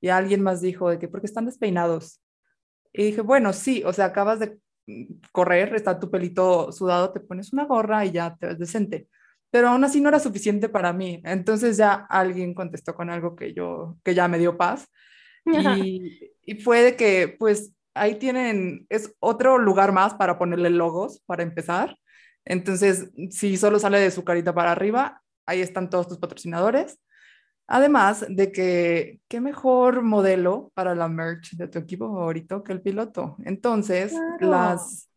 y 0.00 0.08
alguien 0.08 0.42
más 0.42 0.60
dijo 0.60 0.90
de 0.90 0.98
que 0.98 1.08
porque 1.08 1.26
están 1.26 1.46
despeinados. 1.46 2.20
Y 2.92 3.04
dije, 3.04 3.20
bueno, 3.20 3.52
sí, 3.52 3.82
o 3.84 3.92
sea, 3.92 4.06
acabas 4.06 4.40
de 4.40 4.58
correr, 5.32 5.74
está 5.74 5.98
tu 5.98 6.10
pelito 6.10 6.72
sudado, 6.72 7.12
te 7.12 7.20
pones 7.20 7.52
una 7.52 7.64
gorra 7.64 8.04
y 8.04 8.12
ya 8.12 8.36
te 8.36 8.46
ves 8.46 8.58
decente. 8.58 9.08
Pero 9.50 9.68
aún 9.68 9.84
así 9.84 10.00
no 10.00 10.08
era 10.08 10.18
suficiente 10.18 10.68
para 10.68 10.92
mí. 10.92 11.20
Entonces 11.24 11.76
ya 11.76 12.06
alguien 12.08 12.54
contestó 12.54 12.94
con 12.94 13.10
algo 13.10 13.36
que 13.36 13.52
yo, 13.54 13.96
que 14.04 14.14
ya 14.14 14.28
me 14.28 14.38
dio 14.38 14.56
paz. 14.56 14.86
Y, 15.48 16.32
y 16.42 16.56
fue 16.56 16.82
de 16.82 16.96
que, 16.96 17.36
pues, 17.38 17.72
ahí 17.94 18.16
tienen, 18.16 18.84
es 18.88 19.14
otro 19.20 19.58
lugar 19.58 19.92
más 19.92 20.14
para 20.14 20.38
ponerle 20.38 20.70
logos, 20.70 21.22
para 21.24 21.44
empezar. 21.44 21.96
Entonces, 22.44 23.10
si 23.30 23.56
solo 23.56 23.78
sale 23.78 24.00
de 24.00 24.10
su 24.10 24.24
carita 24.24 24.54
para 24.54 24.72
arriba, 24.72 25.22
ahí 25.46 25.60
están 25.60 25.88
todos 25.88 26.08
tus 26.08 26.18
patrocinadores. 26.18 26.98
Además 27.68 28.24
de 28.28 28.52
que, 28.52 29.20
qué 29.28 29.40
mejor 29.40 30.02
modelo 30.02 30.70
para 30.74 30.94
la 30.94 31.08
merch 31.08 31.56
de 31.56 31.66
tu 31.66 31.78
equipo 31.78 32.06
favorito 32.12 32.62
que 32.62 32.72
el 32.72 32.80
piloto. 32.80 33.36
Entonces, 33.44 34.12
claro. 34.38 34.50
las, 34.50 35.10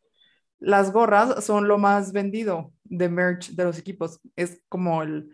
las 0.58 0.92
gorras 0.92 1.44
son 1.44 1.68
lo 1.68 1.78
más 1.78 2.12
vendido 2.12 2.74
de 2.84 3.08
merch 3.08 3.52
de 3.52 3.64
los 3.64 3.78
equipos. 3.78 4.20
Es 4.36 4.62
como 4.68 5.04
el 5.04 5.30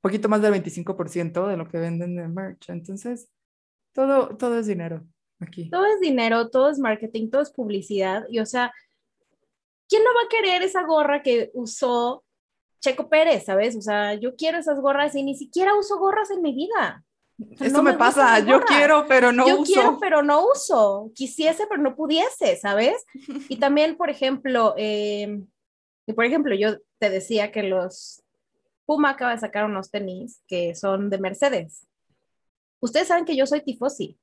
poquito 0.00 0.28
más 0.28 0.40
del 0.40 0.52
25% 0.52 1.48
de 1.48 1.56
lo 1.56 1.68
que 1.68 1.78
venden 1.78 2.14
de 2.14 2.28
merch. 2.28 2.68
Entonces, 2.68 3.28
todo, 3.92 4.36
todo 4.36 4.58
es 4.58 4.66
dinero 4.66 5.04
aquí. 5.40 5.68
Todo 5.70 5.86
es 5.86 6.00
dinero, 6.00 6.48
todo 6.50 6.70
es 6.70 6.78
marketing, 6.78 7.28
todo 7.28 7.42
es 7.42 7.50
publicidad. 7.50 8.24
Y 8.28 8.38
o 8.38 8.46
sea, 8.46 8.72
¿quién 9.88 10.04
no 10.04 10.10
va 10.14 10.26
a 10.26 10.28
querer 10.28 10.62
esa 10.62 10.84
gorra 10.84 11.22
que 11.22 11.50
usó 11.54 12.24
Checo 12.86 13.08
Pérez, 13.08 13.44
¿sabes? 13.46 13.74
O 13.74 13.80
sea, 13.80 14.14
yo 14.14 14.36
quiero 14.36 14.58
esas 14.58 14.78
gorras 14.80 15.16
y 15.16 15.24
ni 15.24 15.36
siquiera 15.36 15.74
uso 15.74 15.98
gorras 15.98 16.30
en 16.30 16.40
mi 16.40 16.54
vida. 16.54 17.04
Esto 17.50 17.68
no 17.68 17.82
me, 17.82 17.92
me 17.92 17.98
pasa, 17.98 18.38
yo 18.38 18.60
quiero, 18.60 19.06
pero 19.08 19.32
no 19.32 19.44
yo 19.46 19.60
uso. 19.60 19.74
Yo 19.74 19.80
quiero, 19.82 19.98
pero 20.00 20.22
no 20.22 20.46
uso. 20.46 21.10
Quisiese, 21.12 21.66
pero 21.66 21.82
no 21.82 21.96
pudiese, 21.96 22.56
¿sabes? 22.56 23.04
Y 23.48 23.56
también, 23.56 23.96
por 23.96 24.08
ejemplo, 24.08 24.74
eh, 24.76 25.42
y 26.06 26.12
por 26.12 26.24
ejemplo, 26.24 26.54
yo 26.54 26.76
te 26.98 27.10
decía 27.10 27.50
que 27.50 27.64
los 27.64 28.22
Puma 28.86 29.10
acaba 29.10 29.32
de 29.32 29.40
sacar 29.40 29.64
unos 29.64 29.90
tenis 29.90 30.40
que 30.46 30.76
son 30.76 31.10
de 31.10 31.18
Mercedes. 31.18 31.88
Ustedes 32.78 33.08
saben 33.08 33.24
que 33.24 33.34
yo 33.34 33.46
soy 33.46 33.62
tifosi, 33.62 34.16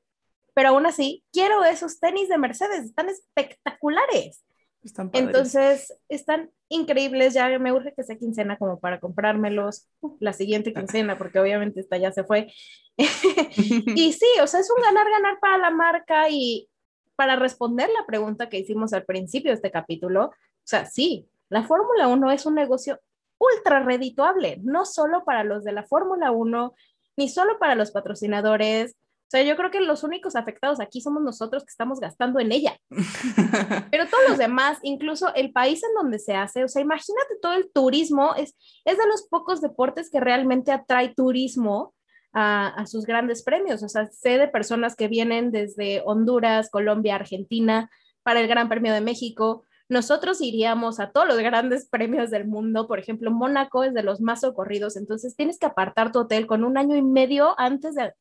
pero 0.54 0.70
aún 0.70 0.86
así 0.86 1.22
quiero 1.34 1.66
esos 1.66 2.00
tenis 2.00 2.30
de 2.30 2.38
Mercedes, 2.38 2.86
están 2.86 3.10
espectaculares. 3.10 4.42
Están 4.84 5.10
Entonces, 5.14 5.98
están 6.10 6.52
increíbles. 6.70 7.34
Ya 7.34 7.58
me 7.60 7.72
urge 7.72 7.94
que 7.94 8.04
sea 8.04 8.18
quincena 8.18 8.58
como 8.58 8.80
para 8.80 9.00
comprármelos 9.00 9.88
la 10.20 10.34
siguiente 10.34 10.74
quincena, 10.74 11.18
porque 11.18 11.40
obviamente 11.40 11.80
esta 11.80 11.98
ya 11.98 12.12
se 12.12 12.24
fue. 12.24 12.52
y 12.98 14.14
sí, 14.14 14.28
o 14.42 14.48
sea, 14.48 14.60
es 14.60 14.70
un 14.70 14.82
ganar-ganar 14.84 15.40
para 15.40 15.58
la 15.58 15.72
marca 15.72 16.30
y 16.30 16.70
para 17.16 17.36
responder 17.36 17.90
la 17.90 18.06
pregunta 18.06 18.50
que 18.50 18.60
hicimos 18.60 18.94
al 18.94 19.06
principio 19.06 19.52
de 19.52 19.56
este 19.56 19.72
capítulo, 19.72 20.26
o 20.26 20.32
sea, 20.66 20.86
sí, 20.86 21.28
La 21.50 21.64
Fórmula 21.64 22.08
1 22.08 22.32
es 22.32 22.46
un 22.46 22.56
negocio 22.56 23.00
ultra 23.38 23.84
redituable, 23.84 24.60
no 24.64 24.86
solo 24.86 25.24
para 25.24 25.44
los 25.44 25.64
de 25.64 25.74
la 25.74 25.84
Fórmula 25.84 26.32
1, 26.32 26.74
ni 27.18 27.30
solo 27.30 27.60
para 27.60 27.76
los 27.76 27.92
patrocinadores. 27.92 28.96
O 29.34 29.36
sea, 29.36 29.42
yo 29.42 29.56
creo 29.56 29.72
que 29.72 29.82
los 29.82 30.04
únicos 30.04 30.36
afectados 30.36 30.80
aquí 30.80 31.02
somos 31.02 31.24
nosotros 31.24 31.64
que 31.64 31.72
estamos 31.72 32.00
gastando 32.00 32.40
en 32.40 32.52
ella. 32.52 32.78
Pero 33.90 34.06
todos 34.08 34.30
los 34.30 34.38
demás, 34.38 34.78
incluso 34.84 35.34
el 35.34 35.52
país 35.52 35.82
en 35.84 35.92
donde 35.96 36.20
se 36.20 36.36
hace, 36.36 36.64
o 36.64 36.68
sea, 36.68 36.84
imagínate 36.84 37.40
todo 37.42 37.54
el 37.54 37.72
turismo, 37.74 38.36
es, 38.36 38.56
es 38.86 38.96
de 38.96 39.08
los 39.08 39.28
pocos 39.28 39.60
deportes 39.60 40.12
que 40.12 40.20
realmente 40.20 40.72
atrae 40.72 41.16
turismo 41.16 41.96
a, 42.32 42.68
a, 42.68 42.86
sus 42.86 43.08
grandes 43.08 43.42
premios. 43.42 43.82
O 43.82 43.90
sea, 43.90 44.06
sé 44.06 44.38
de 44.38 44.48
personas 44.50 44.96
que 44.96 45.08
vienen 45.08 45.50
desde 45.50 46.04
Honduras, 46.06 46.70
Colombia, 46.70 47.16
Argentina 47.16 47.90
para 48.22 48.40
el 48.40 48.48
Gran 48.48 48.70
Premio 48.70 48.94
de 48.94 49.02
México. 49.02 49.66
Nosotros 49.90 50.42
iríamos 50.42 51.00
a 51.00 51.10
todos 51.10 51.28
los 51.28 51.40
grandes 51.40 51.90
premios 51.90 52.30
del 52.30 52.46
mundo. 52.46 52.88
Por 52.88 53.00
ejemplo, 53.00 53.32
Mónaco 53.32 53.84
es 53.84 53.96
de 53.96 54.04
los 54.04 54.22
más 54.22 54.42
socorridos. 54.42 54.96
Entonces 54.96 55.36
tienes 55.36 55.58
que 55.58 55.66
apartar 55.66 56.12
tu 56.12 56.20
hotel 56.20 56.46
con 56.46 56.64
un 56.64 56.78
año 56.78 56.96
y 56.96 57.02
medio 57.02 57.60
antes 57.60 57.96
de, 57.96 58.14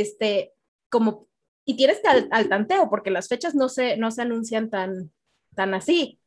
este, 0.00 0.52
como, 0.88 1.28
y 1.64 1.76
tienes 1.76 2.00
que 2.00 2.08
al, 2.08 2.28
al 2.30 2.48
tanteo 2.48 2.88
porque 2.88 3.10
las 3.10 3.28
fechas 3.28 3.54
no 3.54 3.68
se, 3.68 3.96
no 3.96 4.10
se 4.10 4.22
anuncian 4.22 4.70
tan, 4.70 5.12
tan 5.54 5.74
así, 5.74 6.20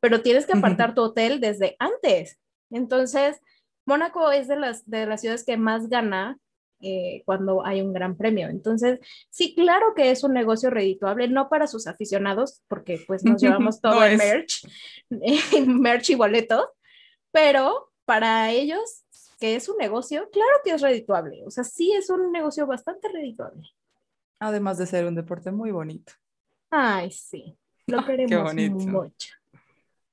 pero 0.00 0.22
tienes 0.22 0.46
que 0.46 0.52
apartar 0.52 0.94
tu 0.94 1.02
hotel 1.02 1.40
desde 1.40 1.76
antes. 1.78 2.38
Entonces, 2.70 3.40
Mónaco 3.86 4.30
es 4.30 4.48
de 4.48 4.56
las, 4.56 4.88
de 4.88 5.06
las 5.06 5.20
ciudades 5.20 5.44
que 5.44 5.56
más 5.56 5.88
gana 5.88 6.38
eh, 6.80 7.22
cuando 7.24 7.64
hay 7.64 7.80
un 7.80 7.92
gran 7.94 8.16
premio. 8.16 8.48
Entonces, 8.48 9.00
sí, 9.30 9.54
claro 9.54 9.94
que 9.94 10.10
es 10.10 10.24
un 10.24 10.34
negocio 10.34 10.68
redituable, 10.68 11.26
no 11.28 11.48
para 11.48 11.66
sus 11.66 11.86
aficionados, 11.86 12.62
porque 12.68 13.02
pues 13.06 13.24
nos 13.24 13.40
llevamos 13.42 13.80
todo 13.80 13.94
no 13.94 14.04
el 14.04 14.18
merch, 14.18 14.68
merch 15.66 16.10
y 16.10 16.14
boletos, 16.16 16.66
pero 17.32 17.90
para 18.04 18.50
ellos, 18.52 19.04
que 19.38 19.56
es 19.56 19.68
un 19.68 19.76
negocio, 19.76 20.28
claro 20.30 20.60
que 20.64 20.72
es 20.72 20.82
redituable. 20.82 21.42
O 21.46 21.50
sea, 21.50 21.64
sí 21.64 21.92
es 21.92 22.10
un 22.10 22.32
negocio 22.32 22.66
bastante 22.66 23.08
redituable. 23.08 23.68
Además 24.38 24.78
de 24.78 24.86
ser 24.86 25.06
un 25.06 25.14
deporte 25.14 25.50
muy 25.50 25.70
bonito. 25.70 26.12
Ay, 26.70 27.10
sí, 27.10 27.56
lo 27.86 28.04
queremos 28.04 28.54
mucho. 28.54 29.28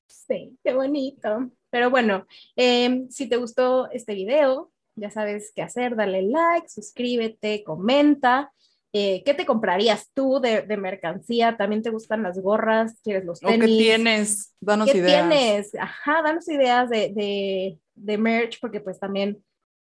Sí, 0.07 0.57
qué 0.63 0.73
bonito. 0.73 1.49
Pero 1.69 1.89
bueno, 1.89 2.25
eh, 2.55 3.05
si 3.09 3.27
te 3.27 3.37
gustó 3.37 3.89
este 3.91 4.13
video, 4.13 4.71
ya 4.95 5.09
sabes 5.09 5.51
qué 5.55 5.61
hacer, 5.63 5.95
dale 5.95 6.21
like, 6.21 6.69
suscríbete, 6.69 7.63
comenta. 7.63 8.53
Eh, 8.95 9.23
¿Qué 9.25 9.33
te 9.33 9.47
comprarías 9.47 10.11
tú 10.13 10.39
de, 10.39 10.61
de, 10.61 10.77
mercancía? 10.77 11.57
¿También 11.57 11.81
te 11.81 11.89
gustan 11.89 12.21
las 12.21 12.39
gorras? 12.39 12.99
¿Quieres 13.03 13.25
los 13.25 13.39
tenis? 13.39 13.57
¿O 13.57 13.61
qué 13.61 13.67
tienes? 13.67 14.53
Danos 14.61 14.91
¿Qué 14.91 14.99
ideas. 14.99 15.29
tienes? 15.29 15.75
Ajá, 15.75 16.21
danos 16.21 16.47
ideas 16.47 16.91
de, 16.91 17.11
de, 17.11 17.79
de 17.95 18.17
merch, 18.17 18.59
porque 18.59 18.81
pues 18.81 18.99
también... 18.99 19.43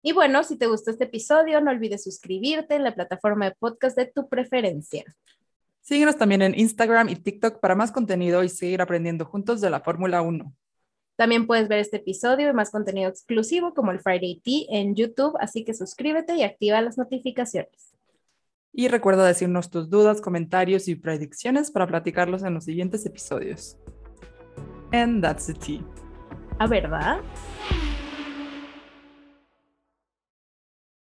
Y 0.02 0.14
bueno, 0.14 0.44
si 0.44 0.58
te 0.58 0.68
gustó 0.68 0.92
este 0.92 1.06
episodio, 1.06 1.60
no 1.62 1.72
olvides 1.72 2.04
suscribirte 2.04 2.76
en 2.76 2.84
la 2.84 2.94
plataforma 2.94 3.46
de 3.46 3.56
podcast 3.58 3.98
de 3.98 4.06
tu 4.06 4.30
preferencia. 4.30 5.04
Síguenos 5.82 6.18
también 6.18 6.42
en 6.42 6.58
Instagram 6.58 7.10
y 7.10 7.16
TikTok 7.16 7.60
para 7.60 7.76
más 7.76 7.92
contenido 7.92 8.44
y 8.44 8.50
seguir 8.50 8.82
aprendiendo 8.82 9.26
juntos 9.26 9.62
de 9.62 9.70
la 9.70 9.82
Fórmula 9.82 10.22
1. 10.22 10.54
También 11.16 11.48
puedes 11.48 11.68
ver 11.68 11.80
este 11.80 11.98
episodio 11.98 12.50
y 12.50 12.54
más 12.54 12.72
contenido 12.72 13.10
exclusivo 13.10 13.74
como 13.74 13.92
el 13.92 14.00
Friday 14.00 14.42
Tea 14.44 14.66
en 14.70 14.96
YouTube, 14.96 15.38
así 15.40 15.64
que 15.64 15.74
suscríbete 15.74 16.36
y 16.36 16.44
activa 16.44 16.82
las 16.82 16.98
notificaciones. 16.98 17.96
Y 18.74 18.90
recuerda 18.90 19.26
decirnos 19.26 19.70
tus 19.70 19.90
dudas, 19.90 20.20
comentarios 20.20 20.90
y 20.90 20.96
predicciones 20.96 21.72
para 21.72 21.88
platicarlos 21.88 22.44
en 22.44 22.54
los 22.54 22.66
siguientes 22.66 23.06
episodios. 23.06 23.78
And 24.92 25.22
that's 25.22 25.48
the 25.48 25.54
tea. 25.54 25.82
¿A 26.60 26.68
verdad? 26.68 27.22